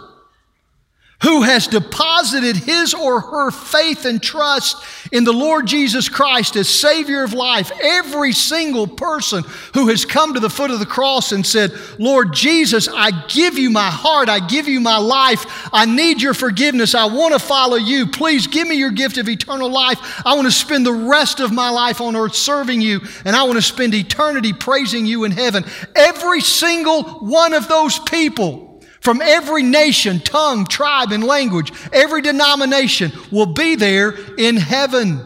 who 1.24 1.42
has 1.42 1.66
deposited 1.66 2.56
his 2.56 2.94
or 2.94 3.20
her 3.20 3.50
faith 3.50 4.06
and 4.06 4.22
trust 4.22 4.86
in 5.12 5.24
the 5.24 5.34
Lord 5.34 5.66
Jesus 5.66 6.10
Christ 6.10 6.56
as 6.56 6.70
Savior 6.70 7.24
of 7.24 7.34
life, 7.34 7.72
every 7.82 8.32
single 8.34 8.88
person 8.88 9.44
who 9.74 9.88
has 9.88 10.06
come 10.06 10.36
to 10.36 10.40
the 10.40 10.50
foot 10.50 10.70
of 10.70 10.80
the 10.80 10.86
cross 10.86 11.32
and 11.32 11.46
said, 11.46 11.72
Lord 11.98 12.34
Jesus, 12.34 12.88
I 12.88 13.26
give 13.28 13.58
you 13.58 13.72
my 13.72 13.90
heart, 13.90 14.30
I 14.30 14.46
give 14.46 14.68
you 14.68 14.80
my 14.80 14.98
life, 14.98 15.70
I 15.74 15.86
need 15.86 16.22
your 16.22 16.36
forgiveness, 16.36 16.94
I 16.94 17.06
want 17.06 17.34
to 17.34 17.40
follow 17.40 17.78
you. 17.78 18.06
Please 18.06 18.46
give 18.46 18.68
me 18.68 18.76
your 18.76 18.92
gift 18.92 19.18
of 19.18 19.28
eternal 19.28 19.70
life. 19.70 20.22
I 20.24 20.36
want 20.36 20.46
to 20.46 20.52
spend 20.52 20.86
the 20.86 20.94
rest 20.94 21.40
of 21.40 21.52
my 21.52 21.72
life 21.72 22.00
on 22.00 22.16
earth 22.16 22.36
serving 22.36 22.82
you, 22.82 23.02
and 23.26 23.36
I 23.36 23.44
want 23.44 23.56
to 23.56 23.62
spend 23.64 23.96
eternity 23.96 24.54
praising 24.54 25.08
you 25.08 25.24
in 25.24 25.32
heaven. 25.32 25.66
Every 25.96 26.42
single 26.42 27.04
one 27.04 27.54
of 27.54 27.68
those 27.68 27.98
people 27.98 28.67
from 29.08 29.22
every 29.22 29.64
nation, 29.64 30.20
tongue, 30.20 30.66
tribe, 30.66 31.14
and 31.14 31.24
language, 31.24 31.72
every 31.94 32.22
denomination 32.22 33.10
will 33.32 33.46
be 33.46 33.74
there 33.74 34.10
in 34.38 34.58
heaven. 34.58 35.22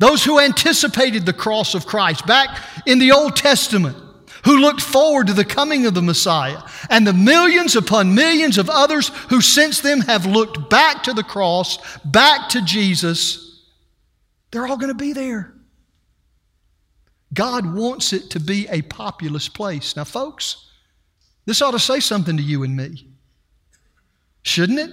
Those 0.00 0.24
who 0.24 0.40
anticipated 0.40 1.24
the 1.24 1.32
cross 1.32 1.76
of 1.76 1.86
Christ 1.86 2.26
back 2.26 2.60
in 2.84 2.98
the 2.98 3.12
Old 3.12 3.36
Testament, 3.36 3.96
who 4.44 4.58
looked 4.58 4.80
forward 4.80 5.28
to 5.28 5.34
the 5.34 5.44
coming 5.44 5.86
of 5.86 5.94
the 5.94 6.02
Messiah, 6.02 6.60
and 6.90 7.06
the 7.06 7.12
millions 7.12 7.76
upon 7.76 8.12
millions 8.16 8.58
of 8.58 8.68
others 8.68 9.10
who 9.30 9.40
since 9.40 9.82
then 9.82 10.00
have 10.00 10.26
looked 10.26 10.68
back 10.68 11.04
to 11.04 11.12
the 11.12 11.22
cross, 11.22 11.78
back 12.04 12.48
to 12.48 12.60
Jesus, 12.60 13.62
they're 14.50 14.66
all 14.66 14.78
going 14.78 14.92
to 14.92 14.98
be 14.98 15.12
there. 15.12 15.54
God 17.32 17.72
wants 17.72 18.12
it 18.12 18.30
to 18.30 18.40
be 18.40 18.66
a 18.66 18.82
populous 18.82 19.48
place. 19.48 19.94
Now, 19.94 20.02
folks, 20.02 20.65
this 21.46 21.62
ought 21.62 21.70
to 21.70 21.78
say 21.78 22.00
something 22.00 22.36
to 22.36 22.42
you 22.42 22.64
and 22.64 22.76
me. 22.76 23.06
Shouldn't 24.42 24.78
it? 24.78 24.90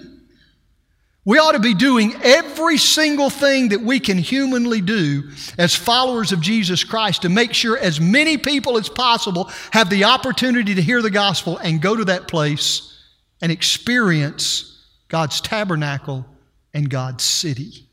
We 1.26 1.38
ought 1.38 1.54
to 1.54 1.60
be 1.60 1.74
doing 1.74 2.14
every 2.22 2.78
single 2.78 3.30
thing 3.30 3.70
that 3.70 3.82
we 3.82 4.00
can 4.00 4.18
humanly 4.18 4.82
do 4.82 5.30
as 5.58 5.74
followers 5.74 6.34
of 6.34 6.42
Jesus 6.42 6.84
Christ 6.84 7.22
to 7.22 7.30
make 7.30 7.54
sure 7.54 7.78
as 7.78 8.02
many 8.02 8.38
people 8.38 8.78
as 8.78 8.90
possible 8.90 9.50
have 9.72 9.90
the 9.90 10.04
opportunity 10.04 10.76
to 10.76 10.82
hear 10.82 11.02
the 11.02 11.10
gospel 11.10 11.58
and 11.58 11.82
go 11.82 11.96
to 11.96 12.06
that 12.06 12.28
place 12.28 13.00
and 13.42 13.52
experience 13.52 14.86
God's 15.08 15.40
tabernacle 15.40 16.26
and 16.74 16.90
God's 16.90 17.24
city. 17.24 17.88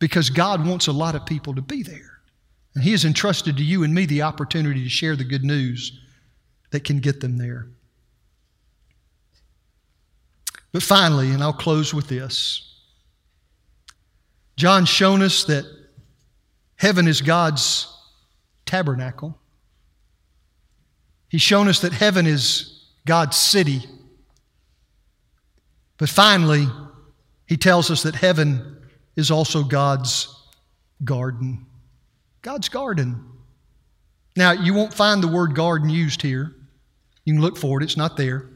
Because 0.00 0.28
God 0.28 0.66
wants 0.66 0.88
a 0.88 0.92
lot 0.92 1.14
of 1.14 1.24
people 1.24 1.54
to 1.54 1.62
be 1.62 1.84
there. 1.84 2.18
And 2.74 2.82
He 2.82 2.90
has 2.90 3.04
entrusted 3.04 3.56
to 3.58 3.62
you 3.62 3.84
and 3.84 3.94
me 3.94 4.06
the 4.06 4.22
opportunity 4.22 4.82
to 4.82 4.90
share 4.90 5.14
the 5.14 5.22
good 5.22 5.44
news 5.44 6.01
that 6.72 6.84
can 6.84 6.98
get 6.98 7.20
them 7.20 7.38
there. 7.38 7.68
But 10.72 10.82
finally, 10.82 11.30
and 11.30 11.42
I'll 11.42 11.52
close 11.52 11.94
with 11.94 12.08
this 12.08 12.68
John's 14.56 14.88
shown 14.88 15.22
us 15.22 15.44
that 15.44 15.64
heaven 16.76 17.06
is 17.06 17.20
God's 17.20 17.88
tabernacle. 18.66 19.38
He's 21.28 21.42
shown 21.42 21.68
us 21.68 21.80
that 21.80 21.92
heaven 21.92 22.26
is 22.26 22.84
God's 23.06 23.36
city. 23.36 23.82
But 25.96 26.08
finally, 26.08 26.66
he 27.46 27.56
tells 27.56 27.90
us 27.90 28.02
that 28.02 28.14
heaven 28.14 28.78
is 29.16 29.30
also 29.30 29.62
God's 29.62 30.28
garden. 31.04 31.66
God's 32.42 32.68
garden. 32.68 33.24
Now, 34.36 34.52
you 34.52 34.74
won't 34.74 34.92
find 34.92 35.22
the 35.22 35.28
word 35.28 35.54
garden 35.54 35.88
used 35.88 36.22
here. 36.22 36.54
You 37.24 37.34
can 37.34 37.42
look 37.42 37.56
for 37.56 37.80
it, 37.80 37.84
it's 37.84 37.96
not 37.96 38.16
there. 38.16 38.48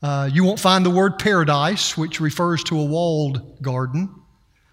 Uh, 0.00 0.30
you 0.32 0.44
won't 0.44 0.60
find 0.60 0.86
the 0.86 0.90
word 0.90 1.18
paradise, 1.18 1.96
which 1.96 2.20
refers 2.20 2.62
to 2.64 2.78
a 2.78 2.84
walled 2.84 3.60
garden. 3.62 4.14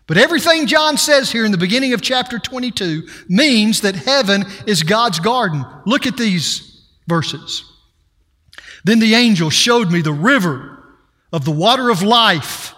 But 0.07 0.17
everything 0.17 0.67
John 0.67 0.97
says 0.97 1.31
here 1.31 1.45
in 1.45 1.51
the 1.51 1.57
beginning 1.57 1.93
of 1.93 2.01
chapter 2.01 2.37
22 2.37 3.07
means 3.27 3.81
that 3.81 3.95
heaven 3.95 4.45
is 4.67 4.83
God's 4.83 5.19
garden. 5.19 5.65
Look 5.85 6.05
at 6.05 6.15
these 6.15 6.85
verses. 7.07 7.71
Then 8.83 8.99
the 8.99 9.15
angel 9.15 9.49
showed 9.49 9.91
me 9.91 10.01
the 10.01 10.13
river 10.13 10.75
of 11.33 11.43
the 11.43 11.51
water 11.51 11.89
of 11.89 12.03
life, 12.03 12.75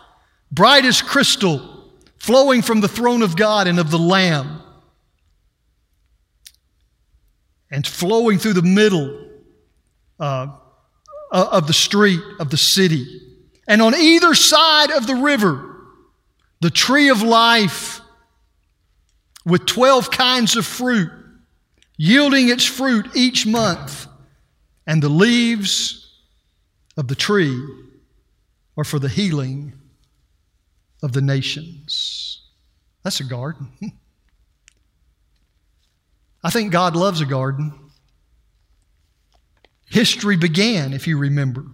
bright 0.52 0.86
as 0.86 1.02
crystal, 1.02 1.92
flowing 2.18 2.62
from 2.62 2.80
the 2.80 2.88
throne 2.88 3.22
of 3.22 3.36
God 3.36 3.68
and 3.68 3.78
of 3.78 3.92
the 3.92 4.00
Lamb, 4.00 4.62
and 7.70 7.86
flowing 7.86 8.40
through 8.40 8.54
the 8.54 8.62
middle. 8.62 9.27
Uh, 10.20 10.48
uh, 11.32 11.48
of 11.52 11.68
the 11.68 11.74
street 11.74 12.22
of 12.40 12.50
the 12.50 12.58
city. 12.58 13.22
And 13.68 13.82
on 13.82 13.94
either 13.96 14.34
side 14.34 14.92
of 14.92 15.08
the 15.08 15.16
river, 15.16 15.76
the 16.62 16.70
tree 16.70 17.10
of 17.10 17.22
life 17.22 18.00
with 19.46 19.66
12 19.66 20.10
kinds 20.10 20.56
of 20.56 20.66
fruit, 20.66 21.12
yielding 21.98 22.50
its 22.50 22.66
fruit 22.66 23.10
each 23.16 23.46
month. 23.46 24.08
And 24.86 25.04
the 25.04 25.10
leaves 25.10 26.10
of 26.96 27.10
the 27.10 27.16
tree 27.16 27.62
are 28.78 28.86
for 28.86 29.00
the 29.00 29.10
healing 29.10 29.74
of 31.04 31.12
the 31.12 31.22
nations. 31.22 32.42
That's 33.04 33.20
a 33.20 33.26
garden. 33.26 33.70
I 36.44 36.50
think 36.50 36.72
God 36.72 36.96
loves 36.96 37.20
a 37.20 37.26
garden. 37.26 37.87
History 39.90 40.38
began, 40.38 40.94
if 40.94 41.08
you 41.08 41.18
remember, 41.18 41.66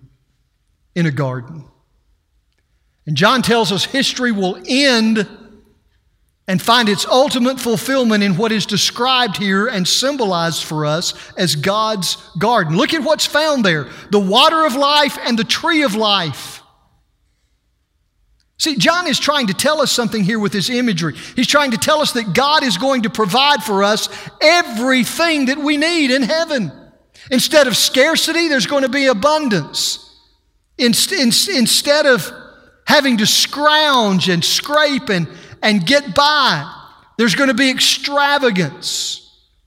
in 0.95 1.05
a 1.05 1.11
garden. 1.11 1.65
And 3.05 3.17
John 3.17 3.41
tells 3.41 3.71
us 3.71 3.85
history 3.85 4.31
will 4.31 4.61
end 4.67 5.27
and 6.47 6.61
find 6.61 6.89
its 6.89 7.05
ultimate 7.05 7.59
fulfillment 7.59 8.23
in 8.23 8.37
what 8.37 8.51
is 8.51 8.65
described 8.65 9.37
here 9.37 9.67
and 9.67 9.87
symbolized 9.87 10.63
for 10.63 10.85
us 10.85 11.13
as 11.37 11.55
God's 11.55 12.17
garden. 12.37 12.75
Look 12.75 12.93
at 12.93 13.03
what's 13.03 13.25
found 13.25 13.63
there 13.63 13.87
the 14.11 14.19
water 14.19 14.65
of 14.65 14.75
life 14.75 15.17
and 15.23 15.39
the 15.39 15.43
tree 15.43 15.83
of 15.83 15.95
life. 15.95 16.61
See, 18.57 18.75
John 18.77 19.07
is 19.07 19.19
trying 19.19 19.47
to 19.47 19.53
tell 19.53 19.81
us 19.81 19.91
something 19.91 20.23
here 20.23 20.39
with 20.39 20.53
his 20.53 20.69
imagery. 20.69 21.15
He's 21.35 21.47
trying 21.47 21.71
to 21.71 21.77
tell 21.77 22.01
us 22.01 22.13
that 22.13 22.33
God 22.33 22.63
is 22.63 22.77
going 22.77 23.01
to 23.03 23.09
provide 23.09 23.63
for 23.63 23.83
us 23.83 24.07
everything 24.41 25.47
that 25.47 25.57
we 25.57 25.75
need 25.75 26.11
in 26.11 26.21
heaven. 26.21 26.71
Instead 27.31 27.67
of 27.67 27.77
scarcity, 27.77 28.47
there's 28.47 28.67
going 28.67 28.83
to 28.83 28.89
be 28.89 29.07
abundance. 29.07 29.99
Instead 30.77 32.05
of 32.05 32.31
having 32.85 33.17
to 33.17 33.25
scrounge 33.25 34.29
and 34.29 34.43
scrape 34.43 35.09
and, 35.09 35.27
and 35.61 35.85
get 35.85 36.13
by, 36.13 36.69
there's 37.17 37.35
going 37.35 37.49
to 37.49 37.53
be 37.53 37.69
extravagance. 37.69 39.19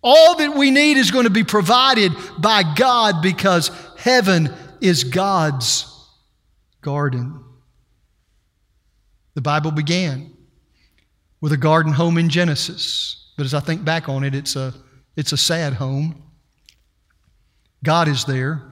All 0.03 0.37
that 0.37 0.55
we 0.57 0.71
need 0.71 0.99
is 0.99 1.11
going 1.11 1.25
to 1.25 1.31
be 1.31 1.45
provided 1.45 2.13
by 2.39 2.63
God 2.75 3.23
because 3.23 3.71
heaven 3.97 4.53
is 4.81 5.05
God's 5.05 5.93
garden. 6.83 7.43
The 9.35 9.41
Bible 9.41 9.71
began 9.71 10.33
with 11.41 11.53
a 11.53 11.57
garden 11.57 11.93
home 11.93 12.19
in 12.19 12.29
Genesis, 12.29 13.33
but 13.37 13.45
as 13.45 13.55
I 13.55 13.61
think 13.61 13.85
back 13.85 14.09
on 14.09 14.25
it, 14.25 14.35
it's 14.35 14.57
a, 14.57 14.75
it's 15.17 15.33
a 15.33 15.37
sad 15.37 15.75
home. 15.75 16.23
God 17.87 18.09
is 18.09 18.25
there, 18.25 18.63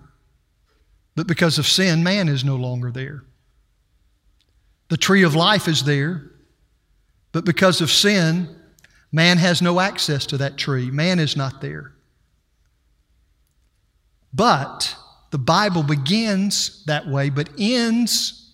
but 1.15 1.29
because 1.29 1.61
of 1.61 1.69
sin, 1.69 2.03
man 2.03 2.29
is 2.29 2.43
no 2.43 2.57
longer 2.57 2.91
there. 2.91 3.23
The 4.89 4.97
tree 4.97 5.23
of 5.23 5.37
life 5.37 5.69
is 5.69 5.85
there, 5.85 6.33
but 7.31 7.45
because 7.45 7.81
of 7.81 7.93
sin, 7.93 8.49
man 9.13 9.39
has 9.39 9.63
no 9.63 9.79
access 9.79 10.27
to 10.27 10.39
that 10.39 10.57
tree. 10.57 10.91
Man 10.91 11.21
is 11.21 11.37
not 11.37 11.61
there. 11.61 11.93
But 14.33 14.97
the 15.31 15.39
Bible 15.39 15.85
begins 15.85 16.83
that 16.87 17.07
way, 17.07 17.31
but 17.31 17.51
ends 17.57 18.51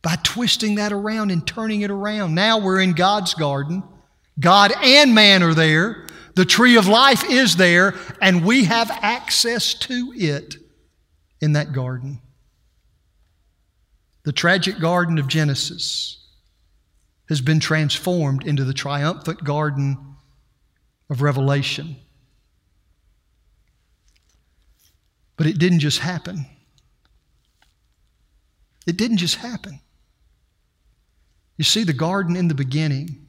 by 0.00 0.16
twisting 0.22 0.76
that 0.76 0.94
around 0.94 1.30
and 1.30 1.46
turning 1.46 1.82
it 1.82 1.90
around. 1.90 2.34
Now 2.34 2.60
we're 2.60 2.80
in 2.80 2.94
God's 2.94 3.34
garden. 3.34 3.82
God 4.40 4.72
and 4.82 5.14
man 5.14 5.42
are 5.42 5.52
there. 5.52 6.06
The 6.36 6.44
tree 6.44 6.76
of 6.76 6.86
life 6.86 7.24
is 7.30 7.56
there, 7.56 7.94
and 8.20 8.44
we 8.44 8.64
have 8.64 8.90
access 8.90 9.72
to 9.72 10.12
it 10.14 10.56
in 11.40 11.54
that 11.54 11.72
garden. 11.72 12.20
The 14.24 14.32
tragic 14.32 14.78
garden 14.78 15.16
of 15.16 15.28
Genesis 15.28 16.22
has 17.30 17.40
been 17.40 17.58
transformed 17.58 18.46
into 18.46 18.64
the 18.64 18.74
triumphant 18.74 19.44
garden 19.44 19.96
of 21.08 21.22
Revelation. 21.22 21.96
But 25.38 25.46
it 25.46 25.58
didn't 25.58 25.80
just 25.80 26.00
happen. 26.00 26.44
It 28.86 28.98
didn't 28.98 29.18
just 29.18 29.36
happen. 29.36 29.80
You 31.56 31.64
see, 31.64 31.82
the 31.82 31.94
garden 31.94 32.36
in 32.36 32.48
the 32.48 32.54
beginning 32.54 33.25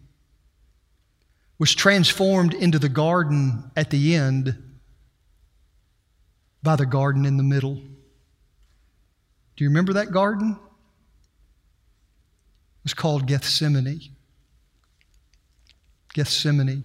was 1.60 1.74
transformed 1.74 2.54
into 2.54 2.80
the 2.80 2.90
garden 2.90 3.72
at 3.76 3.90
the 3.90 4.16
end 4.16 4.56
by 6.62 6.76
the 6.76 6.86
garden 6.86 7.26
in 7.26 7.38
the 7.38 7.44
middle. 7.44 7.76
Do 9.56 9.64
you 9.64 9.70
remember 9.70 9.94
that 9.94 10.12
garden? 10.12 10.52
It 10.52 10.58
was 12.84 12.94
called 12.94 13.26
Gethsemane. 13.26 14.02
Gethsemane. 16.14 16.84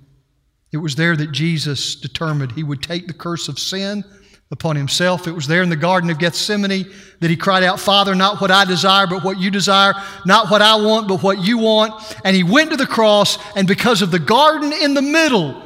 It 0.73 0.79
was 0.79 0.97
there 0.97 1.17
that 1.17 1.33
Jesus 1.33 1.95
determined 1.97 2.53
he 2.53 2.63
would 2.63 2.83
take 2.83 3.07
the 3.07 3.13
curse 3.13 3.49
of 3.49 3.59
sin 3.59 4.05
upon 4.53 4.77
himself. 4.77 5.27
It 5.27 5.33
was 5.33 5.47
there 5.47 5.62
in 5.62 5.71
the 5.71 5.77
Garden 5.77 6.11
of 6.11 6.19
Gethsemane 6.19 6.87
that 7.21 7.31
he 7.31 7.37
cried 7.37 7.65
out, 7.65 7.81
Father, 7.81 8.15
not 8.15 8.40
what 8.40 8.50
I 8.50 8.67
desire, 8.67 9.07
but 9.07 9.25
what 9.25 9.38
you 9.38 9.50
desire, 9.50 9.94
not 10.27 10.50
what 10.50 10.61
I 10.61 10.77
want, 10.77 11.09
but 11.09 11.23
what 11.23 11.38
you 11.38 11.59
want. 11.59 11.94
And 12.25 12.37
he 12.37 12.44
went 12.44 12.71
to 12.71 12.77
the 12.77 12.87
cross, 12.87 13.38
and 13.57 13.67
because 13.67 14.03
of 14.03 14.11
the 14.11 14.19
garden 14.19 14.73
in 14.73 14.92
the 14.94 15.03
middle, 15.03 15.61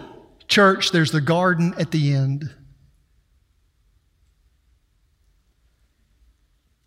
church, 0.47 0.93
there's 0.93 1.11
the 1.11 1.21
garden 1.21 1.75
at 1.79 1.91
the 1.91 2.15
end. 2.15 2.49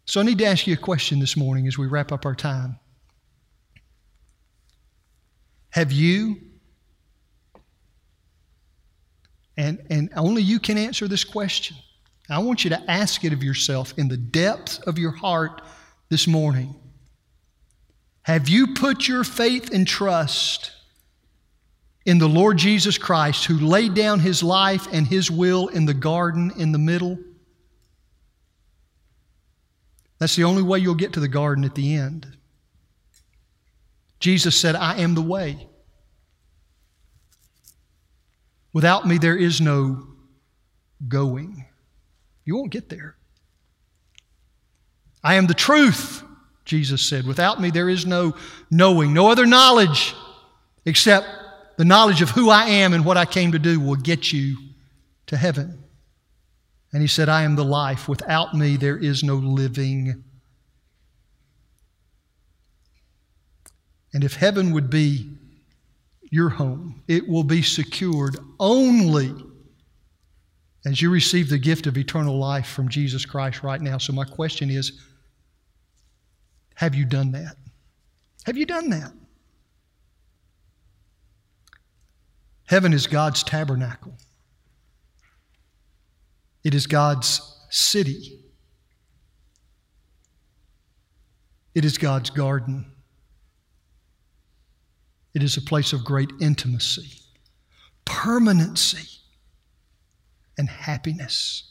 So 0.06 0.22
I 0.22 0.24
need 0.24 0.40
to 0.40 0.46
ask 0.46 0.66
you 0.66 0.74
a 0.74 0.78
question 0.78 1.20
this 1.20 1.38
morning 1.38 1.68
as 1.68 1.78
we 1.78 1.86
wrap 1.86 2.12
up 2.12 2.26
our 2.26 2.34
time. 2.34 2.80
Have 5.72 5.92
you 5.92 6.38
and, 9.60 9.86
and 9.90 10.10
only 10.16 10.42
you 10.42 10.58
can 10.58 10.78
answer 10.78 11.06
this 11.06 11.26
question. 11.26 11.76
I 12.30 12.40
want 12.40 12.64
you 12.64 12.70
to 12.70 12.92
ask 12.92 13.24
it 13.24 13.34
of 13.34 13.44
yourself 13.44 13.94
in 13.98 14.08
the 14.08 14.18
depths 14.18 14.80
of 14.80 15.00
your 15.00 15.12
heart 15.12 15.62
this 16.10 16.28
morning. 16.28 16.76
Have 18.24 18.48
you 18.48 18.74
put 18.74 19.08
your 19.08 19.24
faith 19.24 19.74
and 19.74 19.88
trust 19.88 20.72
in 22.06 22.18
the 22.18 22.28
Lord 22.28 22.58
Jesus 22.58 22.98
Christ, 22.98 23.46
who 23.46 23.60
laid 23.60 23.94
down 23.94 24.20
his 24.20 24.42
life 24.42 24.88
and 24.92 25.06
his 25.08 25.30
will 25.30 25.68
in 25.68 25.86
the 25.86 25.94
garden 25.94 26.52
in 26.58 26.72
the 26.72 26.78
middle, 26.78 27.18
that's 30.18 30.36
the 30.36 30.44
only 30.44 30.64
way 30.64 30.80
you'll 30.80 30.96
get 30.96 31.14
to 31.14 31.20
the 31.20 31.28
garden 31.28 31.64
at 31.64 31.76
the 31.76 31.96
end. 31.96 32.28
Jesus 34.20 34.56
said, 34.56 34.76
I 34.76 34.98
am 34.98 35.16
the 35.16 35.22
way. 35.22 35.68
Without 38.74 39.08
me, 39.08 39.18
there 39.18 39.38
is 39.38 39.62
no 39.62 40.08
going. 41.08 41.66
You 42.50 42.56
won't 42.56 42.72
get 42.72 42.90
there. 42.90 43.16
I 45.24 45.36
am 45.36 45.46
the 45.46 45.54
truth, 45.54 46.24
Jesus 46.66 47.08
said. 47.08 47.28
Without 47.28 47.62
me, 47.62 47.70
there 47.70 47.90
is 47.90 48.08
no 48.08 48.36
knowing, 48.72 49.14
no 49.14 49.30
other 49.30 49.46
knowledge 49.46 50.16
except 50.84 51.28
the 51.78 51.86
knowledge 51.86 52.24
of 52.24 52.32
who 52.32 52.50
I 52.50 52.64
am 52.64 52.94
and 52.94 53.06
what 53.06 53.18
I 53.18 53.26
came 53.26 53.52
to 53.52 53.60
do 53.60 53.80
will 53.80 53.98
get 53.98 54.34
you 54.34 54.58
to 55.28 55.38
heaven. 55.38 55.84
And 56.92 57.04
he 57.04 57.08
said, 57.08 57.30
I 57.30 57.44
am 57.44 57.56
the 57.56 57.64
life. 57.64 58.10
Without 58.10 58.56
me, 58.56 58.78
there 58.78 58.98
is 58.98 59.24
no 59.24 59.36
living. 59.36 60.24
And 64.12 64.24
if 64.24 64.34
heaven 64.34 64.72
would 64.72 64.90
be 64.90 65.30
your 66.32 66.50
home, 66.50 67.04
it 67.08 67.30
will 67.30 67.44
be 67.44 67.62
secured 67.62 68.40
only 68.60 69.36
as 70.86 71.02
you 71.02 71.10
receive 71.10 71.50
the 71.50 71.58
gift 71.58 71.88
of 71.88 71.98
eternal 71.98 72.38
life 72.38 72.68
from 72.68 72.90
Jesus 72.90 73.26
Christ 73.26 73.64
right 73.64 73.82
now. 73.82 73.98
So, 73.98 74.14
my 74.14 74.26
question 74.26 74.70
is 74.70 75.00
have 76.76 76.96
you 76.96 77.06
done 77.06 77.32
that? 77.34 77.56
Have 78.46 78.56
you 78.56 78.66
done 78.66 78.90
that? 78.92 79.12
Heaven 82.68 82.94
is 82.94 83.08
God's 83.08 83.44
tabernacle, 83.44 84.14
it 86.64 86.74
is 86.74 86.88
God's 86.88 87.42
city, 87.70 88.40
it 91.76 91.84
is 91.86 91.98
God's 91.98 92.30
garden. 92.30 92.86
It 95.34 95.44
is 95.44 95.58
a 95.58 95.62
place 95.62 95.94
of 95.94 96.04
great 96.04 96.32
intimacy, 96.42 97.22
permanency, 98.04 99.19
and 100.60 100.70
happiness. 100.70 101.64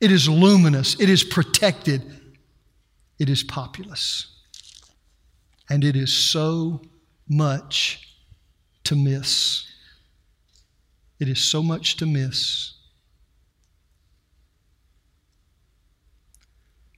It 0.00 0.12
is 0.12 0.28
luminous, 0.28 1.00
it 1.00 1.10
is 1.10 1.24
protected, 1.24 2.02
it 3.18 3.28
is 3.28 3.42
populous. 3.42 4.28
And 5.68 5.82
it 5.82 5.96
is 5.96 6.12
so 6.12 6.82
much 7.28 8.16
to 8.84 8.94
miss. 8.94 9.66
It 11.18 11.28
is 11.28 11.42
so 11.42 11.60
much 11.60 11.96
to 11.96 12.06
miss. 12.06 12.74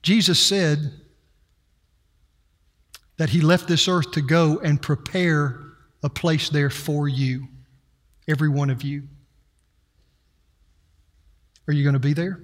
Jesus 0.03 0.39
said, 0.39 0.93
that 3.19 3.31
He 3.31 3.41
left 3.41 3.69
this 3.69 3.89
earth 3.89 4.13
to 4.13 4.23
go 4.23 4.59
and 4.61 4.81
prepare 4.81 5.61
a 6.03 6.09
place 6.09 6.49
there 6.49 6.71
for 6.71 7.09
you, 7.09 7.49
every 8.27 8.49
one 8.49 8.71
of 8.71 8.83
you. 8.83 9.03
Are 11.69 11.73
you 11.73 11.85
going 11.85 11.95
to 11.95 12.01
be 12.01 12.15
there? 12.15 12.41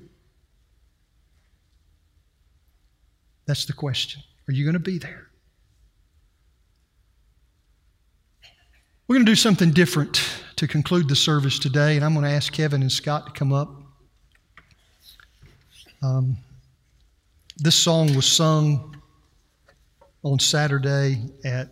That's 3.46 3.64
the 3.64 3.72
question. 3.72 4.22
Are 4.48 4.52
you 4.52 4.64
going 4.64 4.74
to 4.74 4.80
be 4.80 4.98
there? 4.98 5.28
We're 9.08 9.16
going 9.16 9.26
to 9.26 9.30
do 9.32 9.36
something 9.36 9.70
different 9.70 10.22
to 10.56 10.68
conclude 10.68 11.08
the 11.08 11.16
service 11.16 11.58
today, 11.58 11.96
and 11.96 12.04
I'm 12.04 12.14
going 12.14 12.24
to 12.24 12.30
ask 12.30 12.52
Kevin 12.52 12.82
and 12.82 12.92
Scott 12.92 13.26
to 13.26 13.32
come 13.32 13.52
up. 13.52 13.70
Um, 16.02 16.36
this 17.56 17.76
song 17.76 18.14
was 18.14 18.26
sung 18.26 19.00
on 20.22 20.38
Saturday 20.38 21.22
at 21.44 21.68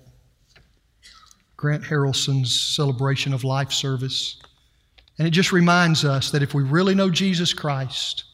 Grant 1.57 1.85
Harrelson's 1.85 2.59
celebration 2.61 3.33
of 3.33 3.45
life 3.45 3.73
service. 3.73 4.41
And 5.23 5.29
it 5.29 5.31
just 5.31 5.53
reminds 5.53 6.05
us 6.05 6.33
that 6.33 6.43
if 6.43 6.53
we 6.53 6.65
really 6.65 6.97
know 6.97 7.09
Jesus 7.09 7.55
Christ, 7.55 8.25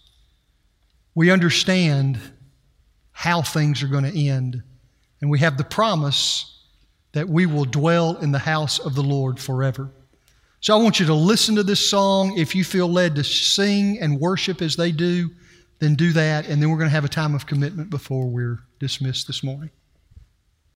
we 1.14 1.30
understand 1.30 2.18
how 3.12 3.42
things 3.42 3.82
are 3.82 3.88
going 3.88 4.10
to 4.10 4.18
end. 4.18 4.62
And 5.20 5.28
we 5.28 5.38
have 5.40 5.58
the 5.58 5.64
promise 5.64 6.62
that 7.12 7.28
we 7.28 7.44
will 7.44 7.66
dwell 7.66 8.16
in 8.16 8.32
the 8.32 8.38
house 8.38 8.78
of 8.78 8.94
the 8.94 9.02
Lord 9.02 9.38
forever. 9.38 9.90
So 10.60 10.74
I 10.74 10.82
want 10.82 10.98
you 10.98 11.04
to 11.04 11.14
listen 11.14 11.56
to 11.56 11.62
this 11.62 11.90
song. 11.90 12.38
If 12.38 12.54
you 12.54 12.64
feel 12.64 12.90
led 12.90 13.16
to 13.16 13.22
sing 13.22 13.98
and 14.00 14.18
worship 14.18 14.62
as 14.62 14.74
they 14.74 14.90
do, 14.90 15.28
then 15.80 15.94
do 15.94 16.14
that. 16.14 16.48
And 16.48 16.62
then 16.62 16.70
we're 16.70 16.78
going 16.78 16.88
to 16.88 16.94
have 16.94 17.04
a 17.04 17.08
time 17.08 17.34
of 17.34 17.44
commitment 17.44 17.90
before 17.90 18.28
we're 18.28 18.60
dismissed 18.80 19.26
this 19.26 19.44
morning. 19.44 19.68